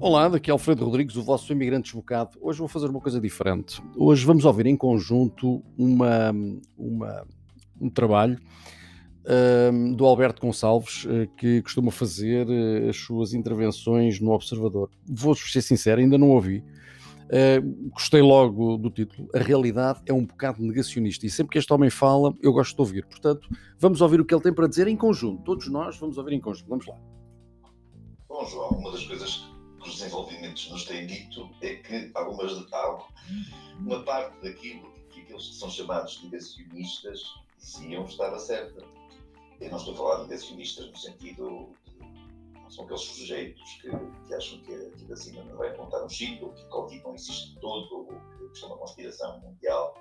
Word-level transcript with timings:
Olá, 0.00 0.28
daqui 0.28 0.48
é 0.48 0.52
Alfredo 0.52 0.84
Rodrigues, 0.84 1.16
o 1.16 1.22
vosso 1.24 1.52
imigrante 1.52 1.86
desbocado. 1.86 2.38
Hoje 2.40 2.60
vou 2.60 2.68
fazer 2.68 2.86
uma 2.86 3.00
coisa 3.00 3.20
diferente. 3.20 3.82
Hoje 3.96 4.24
vamos 4.24 4.44
ouvir 4.44 4.66
em 4.66 4.76
conjunto 4.76 5.60
uma, 5.76 6.32
uma 6.76 7.26
um 7.80 7.90
trabalho 7.90 8.38
um, 9.72 9.92
do 9.92 10.06
Alberto 10.06 10.40
Gonçalves, 10.40 11.04
uh, 11.04 11.26
que 11.36 11.60
costuma 11.62 11.90
fazer 11.90 12.46
uh, 12.46 12.88
as 12.88 12.96
suas 12.96 13.34
intervenções 13.34 14.20
no 14.20 14.30
Observador. 14.30 14.88
Vou 15.04 15.34
ser 15.34 15.62
sincero, 15.62 16.00
ainda 16.00 16.16
não 16.16 16.30
ouvi. 16.30 16.62
Uh, 17.24 17.90
gostei 17.90 18.22
logo 18.22 18.76
do 18.76 18.90
título. 18.90 19.28
A 19.34 19.40
realidade 19.40 20.00
é 20.06 20.12
um 20.12 20.24
bocado 20.24 20.62
negacionista 20.62 21.26
e 21.26 21.30
sempre 21.30 21.50
que 21.50 21.58
este 21.58 21.72
homem 21.72 21.90
fala, 21.90 22.32
eu 22.40 22.52
gosto 22.52 22.76
de 22.76 22.80
ouvir. 22.80 23.04
Portanto, 23.04 23.48
vamos 23.80 24.00
ouvir 24.00 24.20
o 24.20 24.24
que 24.24 24.32
ele 24.32 24.42
tem 24.44 24.54
para 24.54 24.68
dizer 24.68 24.86
em 24.86 24.96
conjunto. 24.96 25.42
Todos 25.42 25.68
nós 25.68 25.98
vamos 25.98 26.16
ouvir 26.18 26.34
em 26.34 26.40
conjunto. 26.40 26.68
Vamos 26.68 26.86
lá. 26.86 26.94
Bom, 28.28 28.44
João, 28.46 28.68
uma 28.78 28.92
das 28.92 29.04
coisas 29.04 29.57
que 29.80 29.88
os 29.88 29.96
desenvolvimentos 29.96 30.70
nos 30.70 30.84
têm 30.84 31.06
dito 31.06 31.48
é 31.60 31.76
que 31.76 32.10
algumas 32.14 32.72
algo, 32.72 33.06
uma 33.78 34.02
parte 34.02 34.36
daquilo 34.42 34.90
que 35.10 35.20
aqueles 35.20 35.48
que 35.48 35.54
são 35.54 35.70
chamados 35.70 36.22
negacionistas 36.22 37.22
diziam 37.58 38.04
estava 38.04 38.38
certa. 38.38 38.84
Eu 39.60 39.70
não 39.70 39.78
estou 39.78 39.94
a 39.94 39.96
falar 39.96 40.16
de 40.16 40.22
negacionistas 40.28 40.90
no 40.90 40.96
sentido 40.96 41.68
são 42.70 42.84
aqueles 42.84 43.02
sujeitos 43.02 43.74
que, 43.80 43.90
que 44.26 44.34
acham 44.34 44.60
que 44.60 45.04
da 45.06 45.16
cima 45.16 45.42
não 45.44 45.56
vai 45.56 45.70
apontar 45.70 46.04
um 46.04 46.08
chip, 46.08 46.42
ou 46.44 46.52
que 46.52 46.62
o 46.62 46.68
Covid 46.68 47.02
não 47.02 47.14
existe 47.14 47.58
todo, 47.60 47.96
ou 47.96 48.50
que 48.50 48.62
é 48.62 48.66
uma 48.66 48.76
conspiração 48.76 49.40
mundial. 49.40 49.94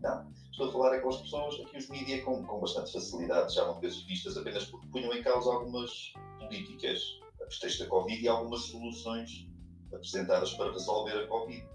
Não. 0.00 0.32
Estou 0.50 0.68
a 0.68 0.72
falar 0.72 0.94
é 0.96 1.00
com 1.00 1.08
as 1.08 1.20
pessoas, 1.20 1.60
aqui 1.60 1.76
os 1.76 1.88
mídias 1.88 2.24
com, 2.24 2.42
com 2.44 2.60
bastante 2.60 2.92
facilidade 2.92 3.52
chamam 3.52 3.74
negacionistas 3.74 4.36
apenas 4.36 4.64
porque 4.66 4.86
punham 4.88 5.12
em 5.12 5.22
causa 5.22 5.52
algumas 5.52 6.12
políticas 6.38 7.18
pretexto 7.58 7.84
da 7.84 7.90
Covid 7.90 8.22
e 8.22 8.28
algumas 8.28 8.62
soluções 8.62 9.48
apresentadas 9.92 10.52
para 10.54 10.72
resolver 10.72 11.24
a 11.24 11.26
Covid. 11.26 11.66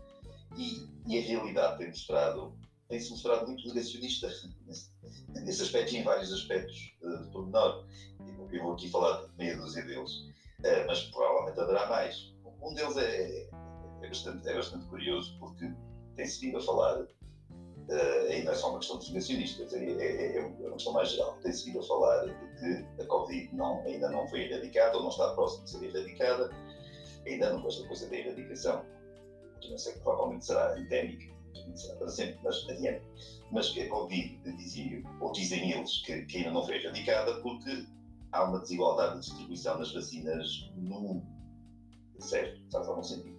E, 0.58 0.89
e 1.08 1.17
a 1.17 1.21
realidade 1.21 1.77
tem 1.77 1.88
mostrado, 1.89 2.58
tem-se 2.88 3.11
mostrado 3.11 3.47
muito 3.47 3.67
negacionista 3.67 4.27
nesse, 4.66 4.91
nesse 5.30 5.61
aspecto 5.61 5.94
e 5.94 5.97
em 5.97 6.03
vários 6.03 6.31
aspectos 6.33 6.95
uh, 7.02 7.23
de 7.23 7.31
pormenor. 7.31 7.86
Eu 8.52 8.63
vou 8.63 8.73
aqui 8.73 8.89
falar 8.89 9.25
de 9.25 9.38
meia 9.38 9.55
dúzia 9.55 9.83
deles, 9.86 10.11
uh, 10.11 10.88
mas 10.88 11.03
provavelmente 11.03 11.59
haverá 11.59 11.88
mais. 11.88 12.33
Um 12.61 12.73
deles 12.73 12.97
é, 12.97 13.47
é, 14.02 14.08
bastante, 14.08 14.47
é 14.47 14.53
bastante 14.53 14.86
curioso 14.88 15.38
porque 15.39 15.71
tem-se 16.16 16.41
vindo 16.41 16.58
a 16.58 16.61
falar 16.61 17.08
Uh, 17.89 18.31
aí 18.31 18.43
não 18.43 18.51
é 18.51 18.55
só 18.55 18.69
uma 18.69 18.77
questão 18.77 18.97
dos 18.97 19.07
negacionistas, 19.09 19.73
é, 19.73 19.83
é, 19.83 20.37
é, 20.37 20.45
uma 20.45 20.73
questão 20.73 20.93
mais 20.93 21.09
geral. 21.09 21.39
Tem-se 21.41 21.65
vindo 21.65 21.79
a 21.79 21.83
falar 21.83 22.25
de 22.25 22.33
que 22.59 23.01
a 23.01 23.05
Covid 23.07 23.55
não, 23.55 23.81
ainda 23.81 24.11
não 24.11 24.27
foi 24.27 24.43
erradicada 24.43 24.95
ou 24.97 25.03
não 25.03 25.09
está 25.09 25.33
próximo 25.33 25.63
de 25.63 25.71
ser 25.71 25.83
erradicada, 25.85 26.51
ainda 27.25 27.51
não 27.51 27.61
com 27.63 27.67
esta 27.67 27.87
coisa 27.87 28.07
da 28.07 28.15
erradicação, 28.15 28.85
que 29.59 29.71
não 29.71 29.77
sei 29.79 29.93
que 29.93 29.99
provavelmente 30.01 30.45
será 30.45 30.79
endémica, 30.79 31.33
será 31.73 31.95
para 31.95 32.09
sempre, 32.09 32.39
mas 32.43 32.69
adiante. 32.69 33.01
Mas 33.51 33.69
que 33.69 33.81
a 33.81 33.89
Covid 33.89 34.37
dizia, 34.55 35.01
ou 35.19 35.31
dizem 35.31 35.71
eles, 35.71 36.03
que, 36.03 36.25
que 36.25 36.37
ainda 36.37 36.51
não 36.51 36.63
foi 36.63 36.75
erradicada 36.75 37.41
porque 37.41 37.87
há 38.31 38.43
uma 38.43 38.59
desigualdade 38.59 39.15
de 39.15 39.21
distribuição 39.21 39.79
das 39.79 39.91
vacinas 39.91 40.71
no 40.75 41.01
mundo. 41.01 41.27
Certo? 42.19 42.61
Faz 42.71 42.87
algum 42.87 43.01
sentido. 43.01 43.38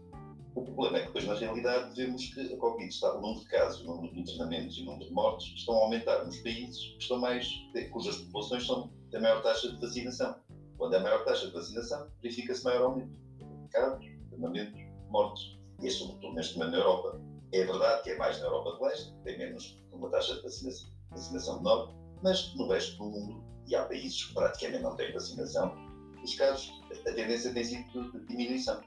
O 0.55 0.63
problema 0.63 0.99
é 0.99 1.01
que 1.01 1.07
depois, 1.07 1.27
na 1.27 1.35
realidade, 1.35 1.95
vemos 1.95 2.27
que 2.35 2.53
a 2.53 2.57
Covid 2.57 2.89
está, 2.89 3.15
o 3.17 3.21
número 3.21 3.41
de 3.41 3.47
casos, 3.47 3.83
o 3.83 3.87
número 3.87 4.13
de 4.13 4.21
internamentos 4.21 4.77
e 4.77 4.83
o 4.83 4.85
número 4.87 5.07
de 5.07 5.13
mortes 5.13 5.55
estão 5.55 5.77
a 5.77 5.85
aumentar 5.85 6.25
nos 6.25 6.39
países 6.39 6.77
que 6.77 6.99
estão 6.99 7.19
mais, 7.19 7.49
cujas 7.93 8.17
populações 8.17 8.67
são, 8.67 8.91
têm 9.11 9.21
maior 9.21 9.43
taxa 9.43 9.71
de 9.71 9.81
vacinação. 9.81 10.35
Quando 10.77 10.95
há 10.95 11.01
maior 11.01 11.25
taxa 11.25 11.47
de 11.47 11.53
vacinação, 11.53 12.09
verifica-se 12.23 12.65
maior 12.65 12.87
aumento 12.87 13.13
de 13.39 13.69
casos, 13.69 14.05
internamentos, 14.05 14.81
mortes. 15.09 15.59
E 15.81 15.87
é 15.87 15.91
sobretudo 15.91 16.35
neste 16.35 16.59
momento 16.59 16.73
na 16.73 16.79
Europa. 16.79 17.21
É 17.53 17.65
verdade 17.65 18.03
que 18.03 18.11
é 18.11 18.17
mais 18.17 18.39
na 18.41 18.47
Europa 18.47 18.77
do 18.77 18.85
Leste, 18.85 19.15
tem 19.25 19.39
menos 19.39 19.79
uma 19.93 20.09
taxa 20.09 20.35
de 20.37 20.43
vacinação, 20.43 20.89
vacinação 21.11 21.57
menor, 21.59 21.95
mas 22.23 22.55
no 22.55 22.69
resto 22.69 22.97
do 22.97 23.05
mundo, 23.05 23.45
e 23.67 23.75
há 23.75 23.85
países 23.85 24.25
que 24.25 24.35
praticamente 24.35 24.83
não 24.83 24.97
têm 24.97 25.13
vacinação, 25.13 25.75
os 26.23 26.35
casos, 26.35 26.81
a 26.91 27.13
tendência 27.13 27.53
tem 27.53 27.65
sido 27.65 28.13
de 28.13 28.27
diminuição. 28.27 28.81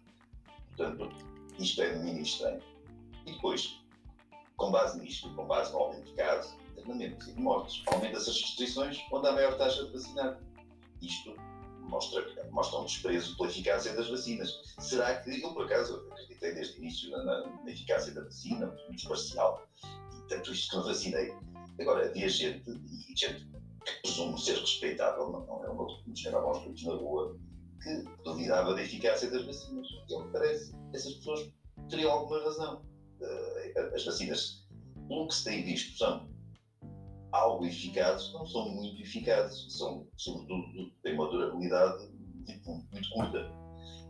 Portanto, 0.75 1.32
isto 1.59 1.81
é 1.81 1.95
mínimo 1.95 2.23
estranho. 2.23 2.61
E 3.25 3.31
depois, 3.31 3.79
com 4.57 4.71
base 4.71 4.99
nisto, 4.99 5.33
com 5.35 5.45
base 5.45 5.71
no 5.71 5.79
aumento 5.79 6.05
de 6.05 6.13
casos, 6.13 6.53
internamentos 6.71 7.27
e 7.27 7.33
de 7.33 7.41
mortes, 7.41 7.83
aumenta-se 7.87 8.29
as 8.29 8.41
restrições 8.41 8.99
onde 9.11 9.27
há 9.27 9.31
maior 9.31 9.57
taxa 9.57 9.85
de 9.85 9.91
vacinar. 9.91 10.39
Isto 11.01 11.35
mostra, 11.81 12.25
mostra 12.51 12.79
um 12.79 12.85
desprezo 12.85 13.35
pela 13.37 13.49
eficácia 13.49 13.93
das 13.93 14.09
vacinas. 14.09 14.49
Será 14.79 15.15
que, 15.21 15.41
eu 15.41 15.53
por 15.53 15.65
acaso 15.65 16.07
acreditei 16.11 16.53
desde 16.53 16.79
o 16.79 16.83
início 16.83 17.09
na, 17.11 17.47
na, 17.47 17.71
eficácia 17.71 18.13
da 18.13 18.23
vacina, 18.23 18.67
muito 18.87 19.07
parcial, 19.07 19.67
e 19.83 20.27
tanto 20.27 20.51
isto 20.51 20.69
que 20.69 20.75
não 20.77 20.83
vacinei. 20.83 21.33
Agora, 21.79 22.07
havia 22.07 22.29
gente, 22.29 22.69
e 22.69 23.15
gente 23.15 23.45
que 23.85 24.01
presumo 24.01 24.37
ser 24.37 24.57
respeitável, 24.57 25.29
não, 25.29 25.45
não 25.45 25.65
é 25.65 25.69
uma 25.69 25.85
que 25.87 26.09
nos 26.09 26.25
aos 26.25 26.63
gritos 26.63 26.83
na 26.83 26.93
rua, 26.93 27.37
que 27.83 28.03
duvidava 28.23 28.73
da 28.73 28.81
eficácia 28.81 29.29
das 29.29 29.45
vacinas. 29.45 29.87
E 30.09 30.13
ao 30.13 30.25
que 30.25 30.31
parece, 30.31 30.73
essas 30.93 31.13
pessoas 31.15 31.51
teriam 31.89 32.11
alguma 32.11 32.43
razão. 32.43 32.81
Uh, 33.21 33.95
as 33.95 34.05
vacinas, 34.05 34.67
pelo 35.07 35.27
que 35.27 35.35
se 35.35 35.43
tem 35.43 35.63
visto, 35.63 35.97
são 35.97 36.29
algo 37.31 37.65
eficazes, 37.65 38.31
não 38.33 38.45
são 38.45 38.69
muito 38.69 39.01
eficazes. 39.01 39.77
São, 39.77 40.07
sobretudo, 40.17 40.91
têm 41.03 41.15
uma 41.15 41.29
durabilidade 41.29 42.07
muito, 42.47 42.69
muito 42.91 43.09
curta. 43.09 43.51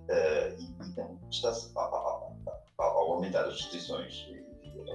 Uh, 0.03 0.61
e, 0.61 0.89
então, 0.89 1.19
está-se, 1.31 1.71
ao, 1.75 3.13
aumentar 3.13 3.45
as 3.45 3.55
restrições, 3.55 4.27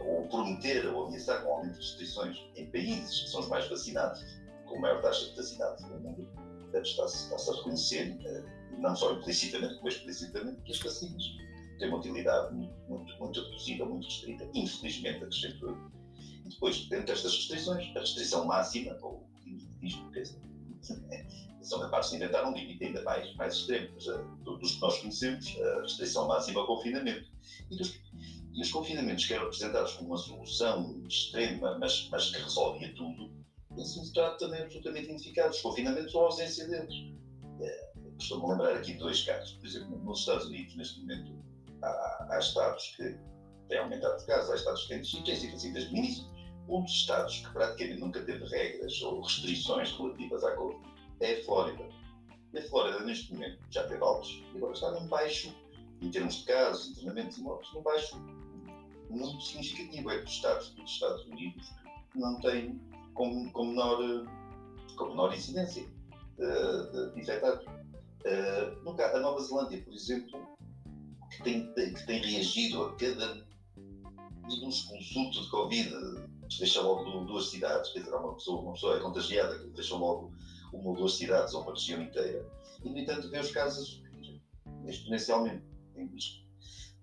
ou 0.06 0.28
prometer 0.28 0.86
ou 0.86 1.06
ameaçar 1.06 1.42
com 1.42 1.52
aumento 1.52 1.74
de 1.74 1.78
restrições 1.78 2.36
em 2.56 2.70
países 2.70 3.22
que 3.22 3.30
são 3.30 3.40
os 3.40 3.48
mais 3.48 3.68
vacinados, 3.68 4.22
com 4.66 4.78
maior 4.78 5.00
taxa 5.00 5.30
de 5.30 5.36
vacinados 5.36 5.82
no 5.84 6.00
mundo, 6.00 6.28
está-se, 6.74 7.34
está 7.34 7.52
a 7.52 7.56
reconhecer, 7.56 8.18
eh, 8.24 8.57
não 8.78 8.94
só 8.96 9.12
implicitamente 9.12 9.76
como 9.76 9.88
explicitamente, 9.88 10.62
que 10.62 10.72
as 10.72 10.78
vacinas 10.78 11.22
têm 11.78 11.88
uma 11.88 11.98
utilidade 11.98 12.54
muito, 12.54 13.18
muito, 13.18 13.42
reduzida, 13.42 13.84
muito 13.84 14.04
restrita, 14.04 14.48
infelizmente, 14.54 15.24
acrescento 15.24 15.66
eu. 15.66 15.78
E 16.44 16.48
depois, 16.48 16.88
dentro 16.88 17.06
destas 17.06 17.34
restrições, 17.34 17.96
a 17.96 18.00
restrição 18.00 18.44
máxima, 18.46 18.96
ou 19.02 19.28
limite 19.44 19.68
disto, 19.80 20.38
são 21.62 21.80
capazes 21.80 22.10
de 22.10 22.16
inventar 22.16 22.46
um 22.46 22.54
limite 22.54 22.84
ainda 22.84 23.02
mais, 23.02 23.34
mais 23.36 23.54
extremo, 23.54 23.90
mas, 23.94 24.06
uh, 24.06 24.58
dos 24.58 24.72
que 24.72 24.80
nós 24.80 24.98
conhecemos, 25.00 25.56
a 25.60 25.82
restrição 25.82 26.26
máxima 26.26 26.60
ao 26.60 26.66
confinamento. 26.66 27.28
E, 27.70 27.76
dos, 27.76 28.00
e 28.54 28.62
os 28.62 28.70
confinamentos 28.70 29.26
que 29.26 29.34
eram 29.34 29.44
apresentados 29.44 29.92
como 29.92 30.08
uma 30.08 30.18
solução 30.18 31.04
extrema, 31.06 31.78
mas, 31.78 32.08
mas 32.10 32.30
que 32.30 32.42
resolvia 32.42 32.94
tudo, 32.94 33.30
isso 33.76 34.04
se 34.04 34.12
trata 34.12 34.38
também 34.38 34.62
absolutamente 34.62 35.10
ineficazes, 35.10 35.60
confinamentos 35.60 36.14
ou 36.14 36.24
ausência 36.24 36.66
deles. 36.66 37.17
É, 38.18 38.28
Costumo 38.28 38.50
lembrar 38.50 38.76
aqui 38.76 38.94
dois 38.94 39.22
casos. 39.22 39.52
Por 39.52 39.66
exemplo, 39.66 39.98
nos 39.98 40.20
Estados 40.20 40.46
Unidos, 40.46 40.76
neste 40.76 41.00
momento, 41.00 41.32
há, 41.82 42.26
há 42.30 42.38
estados 42.38 42.94
que 42.96 43.16
têm 43.68 43.78
aumentado 43.78 44.18
de 44.18 44.26
casos, 44.26 44.50
há 44.50 44.54
estados 44.56 44.82
que 44.82 44.88
têm 44.88 44.98
descido, 44.98 45.24
têm 45.24 45.58
sido 45.58 45.78
início. 45.78 46.24
Um 46.68 46.82
dos 46.82 46.92
estados 46.92 47.38
que 47.38 47.52
praticamente 47.52 48.00
nunca 48.00 48.22
teve 48.22 48.44
regras 48.46 49.00
ou 49.02 49.22
restrições 49.22 49.90
relativas 49.92 50.44
à 50.44 50.54
Covid 50.54 50.80
é 51.20 51.40
a 51.40 51.44
Flórida. 51.44 51.88
A 52.56 52.62
Flórida, 52.68 53.00
neste 53.00 53.32
momento, 53.32 53.58
já 53.70 53.86
teve 53.86 54.02
altos 54.02 54.42
e 54.52 54.56
agora 54.56 54.72
está 54.72 54.90
num 54.90 55.06
baixo, 55.06 55.54
em 56.02 56.10
termos 56.10 56.34
de 56.36 56.44
casos, 56.44 56.90
internamentos 56.90 57.38
e 57.38 57.42
mortes, 57.42 57.72
num 57.72 57.82
baixo 57.82 58.20
muito 59.08 59.40
significativo. 59.42 60.10
É 60.10 60.18
dos 60.18 60.32
estados 60.32 60.70
dos 60.74 60.90
Estados 60.90 61.24
Unidos 61.26 61.72
que 62.12 62.18
não 62.18 62.38
têm 62.40 62.78
com, 63.14 63.50
com, 63.50 63.64
menor, 63.66 63.98
com 64.96 65.06
menor 65.06 65.34
incidência 65.34 65.86
de, 66.36 66.92
de, 66.92 67.14
de 67.14 67.20
infectados. 67.20 67.64
Uh, 68.24 69.02
a 69.02 69.20
Nova 69.20 69.40
Zelândia, 69.40 69.82
por 69.82 69.94
exemplo, 69.94 70.56
que 71.30 71.42
tem, 71.42 71.72
que 71.72 72.06
tem 72.06 72.20
reagido 72.20 72.82
a 72.82 72.96
cada 72.96 73.46
minúsculo 74.46 75.02
surto 75.02 75.42
de 75.42 75.50
Covid, 75.50 75.90
deixa 76.58 76.80
logo 76.80 77.24
duas 77.24 77.50
cidades, 77.50 77.92
quer 77.92 78.00
dizer, 78.00 78.14
uma 78.14 78.34
pessoa, 78.34 78.62
uma 78.62 78.72
pessoa 78.72 78.96
é 78.96 79.00
contagiada, 79.00 79.58
deixa 79.74 79.94
logo 79.94 80.32
uma 80.72 80.90
ou 80.90 80.96
duas 80.96 81.14
cidades 81.14 81.54
ou 81.54 81.62
uma 81.62 81.72
região 81.72 82.02
inteira. 82.02 82.46
E, 82.82 82.90
no 82.90 82.98
entanto, 82.98 83.30
vê 83.30 83.38
os 83.38 83.50
casos 83.50 84.02
exponencialmente. 84.86 85.62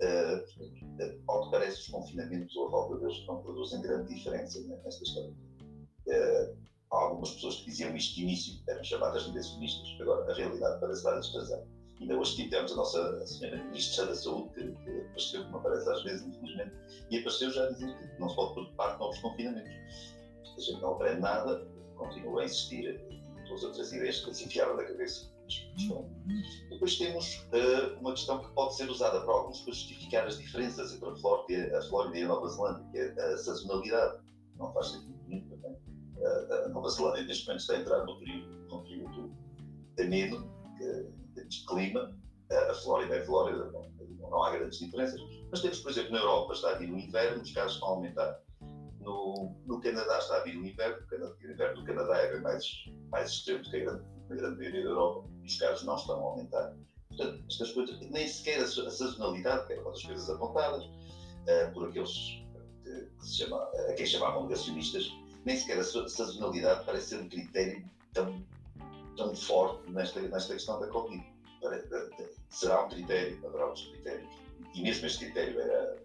Uh, 0.01 1.21
ao 1.27 1.45
que 1.45 1.51
parece, 1.51 1.81
os 1.81 1.87
confinamentos 1.87 2.55
ou 2.55 2.67
a 2.67 2.71
volta 2.71 2.97
deles 2.97 3.25
não 3.27 3.41
produzem 3.41 3.81
grande 3.81 4.13
diferença 4.13 4.59
nesta 4.83 5.03
história. 5.03 5.33
Uh, 6.07 6.64
algumas 6.91 7.31
pessoas 7.31 7.55
que 7.57 7.65
diziam 7.65 7.95
isto 7.95 8.15
de 8.15 8.23
início 8.23 8.63
eram 8.67 8.83
chamadas 8.83 9.27
negacionistas, 9.27 10.01
agora 10.01 10.31
a 10.31 10.35
realidade 10.35 10.79
parece 10.79 11.03
dar-lhes 11.03 11.33
razão. 11.33 11.67
Ainda 12.01 12.17
hoje 12.17 12.35
tivemos 12.35 12.73
a 12.73 12.75
nossa 12.75 13.17
a 13.17 13.25
senhora 13.25 13.63
Ministra 13.63 14.05
da 14.07 14.15
Saúde, 14.15 14.53
que, 14.53 14.71
que 14.83 15.01
apareceu, 15.01 15.43
como 15.45 15.57
aparece 15.57 15.89
às 15.89 16.03
vezes, 16.03 16.27
infelizmente, 16.27 16.75
e 17.09 17.17
apareceu 17.17 17.51
já 17.51 17.63
a 17.63 17.71
dizer 17.71 17.97
que 17.97 18.19
não 18.19 18.29
se 18.29 18.35
pode 18.35 18.53
preocupar 18.53 18.97
com 18.97 19.05
novos 19.05 19.19
confinamentos. 19.19 20.15
A 20.57 20.59
gente 20.59 20.81
não 20.81 20.91
aprende 20.93 21.21
nada, 21.21 21.67
continua 21.95 22.41
a 22.41 22.45
insistir 22.45 22.99
em 23.09 23.43
todas 23.45 23.59
as 23.59 23.63
outras 23.63 23.93
ideias 23.93 24.25
que 24.25 24.33
se 24.33 24.45
enfiaram 24.45 24.75
da 24.75 24.85
cabeça. 24.85 25.31
questão. 25.47 26.09
Depois 26.69 26.97
temos 26.97 27.47
uh, 27.53 27.99
uma 27.99 28.11
questão 28.11 28.39
que 28.39 28.53
pode 28.53 28.75
ser 28.75 28.89
usada 28.89 29.21
por 29.21 29.31
alguns 29.31 29.61
para 29.61 29.73
justificar 29.73 30.27
as 30.27 30.37
diferenças 30.37 30.93
entre 30.93 31.09
a 31.09 31.15
Flórida, 31.15 31.77
a 31.77 31.81
Flórida 31.83 32.17
e 32.17 32.23
a 32.23 32.27
Nova 32.27 32.47
Zelândia, 32.47 32.85
que 32.91 32.97
é 32.97 33.33
a 33.33 33.37
sazonalidade. 33.37 34.21
Não 34.57 34.73
faz 34.73 34.91
sentido 34.91 35.19
nenhum 35.27 35.47
também. 35.49 35.77
A 36.23 36.69
Nova 36.69 36.89
Zelândia, 36.89 37.23
neste 37.23 37.45
momento, 37.45 37.61
está 37.61 37.73
a 37.73 37.79
entrar 37.79 38.05
no 38.05 38.17
período, 38.19 38.47
no 38.69 38.83
período 38.83 39.35
ameno, 39.99 40.51
de 41.35 41.65
clima. 41.65 42.17
A 42.51 42.73
Flórida 42.75 43.15
é 43.15 43.25
Flórida, 43.25 43.71
não, 43.71 43.89
não 44.29 44.43
há 44.43 44.51
grandes 44.51 44.79
diferenças. 44.79 45.19
Mas 45.49 45.61
temos, 45.61 45.79
por 45.79 45.91
exemplo, 45.91 46.11
na 46.11 46.19
Europa 46.19 46.53
está 46.53 46.71
a 46.71 46.75
vir 46.75 46.91
o 46.91 46.97
inverno, 46.97 47.41
os 47.41 47.51
casos 47.51 47.73
estão 47.73 47.89
a 47.89 47.91
aumentar. 47.91 48.39
No, 48.99 49.55
no 49.65 49.79
Canadá 49.81 50.17
está 50.17 50.37
a 50.37 50.43
vir 50.43 50.57
o 50.57 50.65
inverno, 50.65 50.97
o, 51.11 51.51
inverno 51.51 51.75
do 51.79 51.85
Canadá 51.85 52.17
é 52.17 52.31
bem 52.31 52.41
mais, 52.41 52.65
mais 53.11 53.29
extremo 53.29 53.63
do 53.63 53.69
que 53.69 53.77
a 53.77 53.79
grande, 53.81 54.03
a 54.31 54.35
grande 54.35 54.57
maioria 54.57 54.83
da 54.83 54.89
Europa, 54.89 55.29
e 55.43 55.45
os 55.45 55.57
casos 55.57 55.85
não 55.85 55.95
estão 55.95 56.15
a 56.15 56.23
aumentar. 56.23 56.75
Portanto, 57.09 57.43
estas 57.49 57.71
coisas, 57.71 57.99
nem 58.09 58.27
sequer 58.27 58.61
a 58.61 58.67
sazonalidade, 58.67 59.67
que 59.67 59.73
era 59.73 59.81
uma 59.81 59.91
das 59.91 60.03
coisas 60.03 60.29
apontadas 60.29 60.83
uh, 60.83 61.73
por 61.73 61.87
aqueles 61.87 62.11
que, 62.83 63.05
que 63.19 63.25
se 63.25 63.37
chama, 63.37 63.63
a 63.89 63.93
quem 63.93 64.05
chamavam 64.05 64.43
negacionistas, 64.43 65.07
nem 65.45 65.57
sequer 65.57 65.79
a 65.79 65.83
sazonalidade 65.83 66.85
parece 66.85 67.09
ser 67.09 67.21
um 67.21 67.29
critério 67.29 67.87
tão, 68.13 68.43
tão 69.15 69.35
forte 69.35 69.89
nesta, 69.91 70.19
nesta 70.21 70.53
questão 70.53 70.79
da 70.79 70.87
Covid. 70.87 71.23
Será 72.49 72.85
um 72.85 72.89
critério, 72.89 73.39
haverá 73.47 73.67
outros 73.67 73.87
critérios, 73.87 74.35
e 74.73 74.81
mesmo 74.81 75.05
este 75.05 75.25
critério 75.25 75.59
era, 75.59 76.03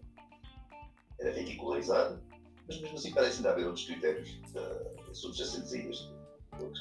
era 1.18 1.32
ridicularizado, 1.32 2.22
mas 2.66 2.80
mesmo 2.80 2.96
assim 2.96 3.12
parece 3.12 3.38
ainda 3.38 3.50
haver 3.50 3.66
outros 3.66 3.86
critérios 3.86 4.40
uh, 4.54 5.14
subjacentes 5.14 5.72
a 5.72 5.78
este, 5.78 6.14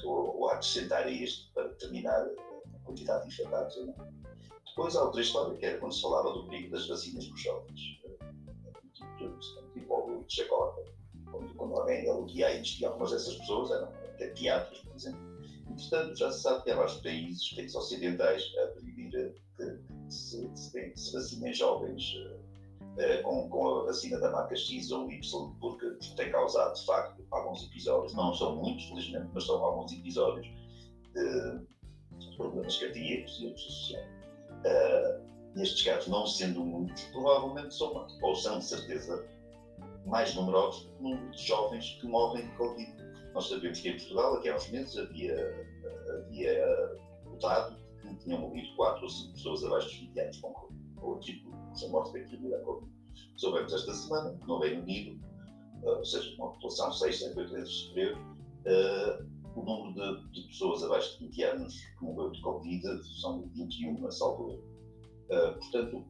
ou, 0.05 0.37
ou 0.37 0.49
a 0.49 0.53
acrescentar 0.53 1.03
a 1.03 1.11
este 1.11 1.51
para 1.53 1.67
determinar 1.69 2.21
a 2.21 2.79
quantidade 2.85 3.27
de 3.27 3.33
infectados 3.33 3.75
ou 3.77 3.87
não. 3.87 4.19
Depois 4.67 4.95
há 4.95 5.03
outra 5.03 5.21
história 5.21 5.57
que 5.57 5.65
era 5.65 5.77
quando 5.77 5.93
se 5.93 6.01
falava 6.01 6.31
do 6.31 6.45
perigo 6.45 6.71
das 6.71 6.87
vacinas 6.87 7.27
nos 7.27 7.41
jovens, 7.41 8.01
uh, 8.05 9.73
tipo 9.73 9.93
o 9.93 10.25
Chacota, 10.27 10.83
quando, 10.83 10.98
quando 11.59 11.75
alguém 11.75 12.05
elogia 12.05 12.49
e 12.61 12.85
algumas 12.85 13.11
dessas 13.11 13.35
pessoas, 13.35 13.69
eram 13.71 13.87
até 13.87 14.29
teatros, 14.29 14.79
por 14.79 14.95
exemplo. 14.95 15.19
Entretanto, 15.69 16.17
já 16.17 16.31
se 16.31 16.41
sabe 16.41 16.63
que 16.63 16.71
há 16.71 16.75
vários 16.75 16.97
países, 17.01 17.53
países 17.53 17.75
ocidentais, 17.75 18.43
a 18.63 18.67
proibir 18.67 19.11
que, 19.11 19.35
que 19.57 20.13
se, 20.13 20.49
se, 20.55 20.93
se 20.95 21.13
vacinem 21.13 21.53
jovens 21.53 22.15
uh, 22.15 22.39
eh, 22.97 23.21
com, 23.21 23.47
com, 23.49 23.67
a 23.67 23.83
vacina 23.83 24.19
da 24.19 24.31
marca 24.31 24.55
X 24.55 24.91
ou 24.91 25.11
Y, 25.11 25.55
porque 25.59 25.85
tem 26.15 26.31
causado, 26.31 26.73
de 26.73 26.85
facto, 26.85 27.23
alguns 27.31 27.63
episódios, 27.67 28.15
não 28.15 28.33
são 28.33 28.55
muitos, 28.55 28.85
felizmente, 28.85 29.29
mas 29.33 29.45
são 29.45 29.63
alguns 29.63 29.91
episódios 29.93 30.47
de 32.19 32.35
problemas 32.37 32.77
cardíacos 32.77 33.39
e 33.39 33.47
outros 33.47 33.65
associados. 33.65 34.09
Uh, 34.65 35.29
estes 35.61 35.83
casos, 35.83 36.07
não 36.07 36.25
sendo 36.25 36.63
muitos, 36.63 37.03
provavelmente 37.05 37.73
são, 37.75 38.07
ou 38.21 38.35
são, 38.35 38.59
de 38.59 38.65
certeza, 38.65 39.25
mais 40.05 40.33
numerosos 40.35 40.83
do 40.83 40.91
que 40.91 40.99
o 40.99 41.03
número 41.03 41.31
de 41.31 41.41
jovens 41.43 41.97
que 41.99 42.07
morrem 42.07 42.45
de 42.45 42.55
Covid. 42.55 42.95
Nós 43.33 43.47
sabemos 43.47 43.79
que 43.79 43.89
em 43.89 43.97
Portugal, 43.97 44.35
aqui 44.35 44.49
há 44.49 44.55
uns 44.55 44.69
meses, 44.69 44.97
havia, 44.97 45.67
havia 46.09 46.97
notado 47.25 47.77
que 48.01 48.15
tinham 48.15 48.39
morrido 48.39 48.75
4 48.75 49.03
ou 49.03 49.09
5 49.09 49.33
pessoas 49.33 49.63
abaixo 49.63 49.87
dos 49.89 49.97
20 49.99 50.19
anos 50.19 50.37
com 50.39 50.53
Covid 50.53 50.79
ou 51.01 51.19
tipo 51.19 51.49
a 51.51 51.87
morte 51.89 52.13
da 52.13 52.19
epidemia 52.19 52.57
da 52.57 52.63
Covid. 52.63 52.91
Soubemos 53.35 53.73
esta 53.73 53.93
semana 53.93 54.37
que 54.37 54.47
no 54.47 54.59
Reino 54.59 54.81
Unido, 54.83 55.19
uh, 55.83 55.97
ou 55.97 56.05
seja, 56.05 56.35
uma 56.35 56.51
população 56.51 56.91
6, 56.91 57.19
7, 57.19 57.39
8 57.39 57.53
vezes 57.53 57.73
superior, 57.73 58.17
uh, 58.17 59.39
o 59.55 59.63
número 59.63 59.93
de, 59.93 60.31
de, 60.31 60.47
pessoas 60.47 60.83
abaixo 60.83 61.17
de 61.19 61.25
20 61.27 61.43
anos 61.43 61.75
que 61.75 62.03
morreu 62.03 62.31
de 62.31 62.41
Covid 62.41 62.81
são 63.21 63.47
21 63.53 64.05
a 64.05 64.11
salvo 64.11 64.61
uh, 65.31 65.53
Portanto, 65.59 66.05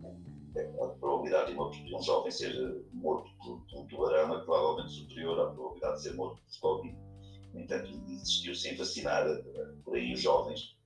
a 0.81 0.87
probabilidade 0.99 1.51
de, 1.51 1.57
uma, 1.57 1.69
de 1.69 1.95
um 1.95 2.01
jovem 2.01 2.31
ser 2.31 2.83
morto 2.93 3.29
por, 3.37 3.61
por 3.69 3.79
um 3.79 3.87
tubarão 3.87 4.35
é 4.35 4.39
provavelmente 4.41 4.91
superior 4.91 5.39
à 5.39 5.51
probabilidade 5.51 5.95
de 5.97 6.01
ser 6.03 6.13
morto 6.15 6.41
por 6.41 6.59
Covid. 6.59 6.97
No 7.53 7.61
entanto, 7.61 7.89
existiu 8.07 8.55
sem 8.55 8.75
vacinar 8.75 9.25
por 9.83 9.95
aí 9.95 10.13
os 10.13 10.21
jovens. 10.21 10.77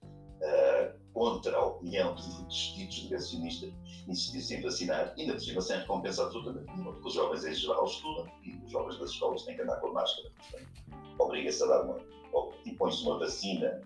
Uh, 0.42 1.04
contra 1.14 1.56
a 1.56 1.66
opinião 1.66 2.16
dos 2.16 2.74
ditos 2.76 3.04
negacionistas, 3.04 3.72
insistir 4.08 4.58
em 4.58 4.62
vacinar, 4.62 5.14
ainda 5.18 5.34
por 5.34 5.42
cima 5.42 5.62
sem 5.62 5.78
recompensa 5.78 6.24
absolutamente 6.24 6.66
nenhuma, 6.72 6.94
porque 6.94 7.08
os 7.08 7.14
jovens 7.14 7.46
em 7.46 7.54
geral 7.54 7.86
estudam 7.86 8.28
e 8.44 8.56
os 8.66 8.72
jovens 8.72 9.00
das 9.00 9.12
escolas 9.12 9.44
têm 9.44 9.56
que 9.56 9.62
andar 9.62 9.80
com 9.80 9.94
máscara. 9.94 10.30
Obriga-se 11.20 11.64
a 11.64 11.68
dar 11.68 11.84
uma, 11.84 12.00
impõe-se 12.66 13.04
uma 13.04 13.20
vacina 13.20 13.82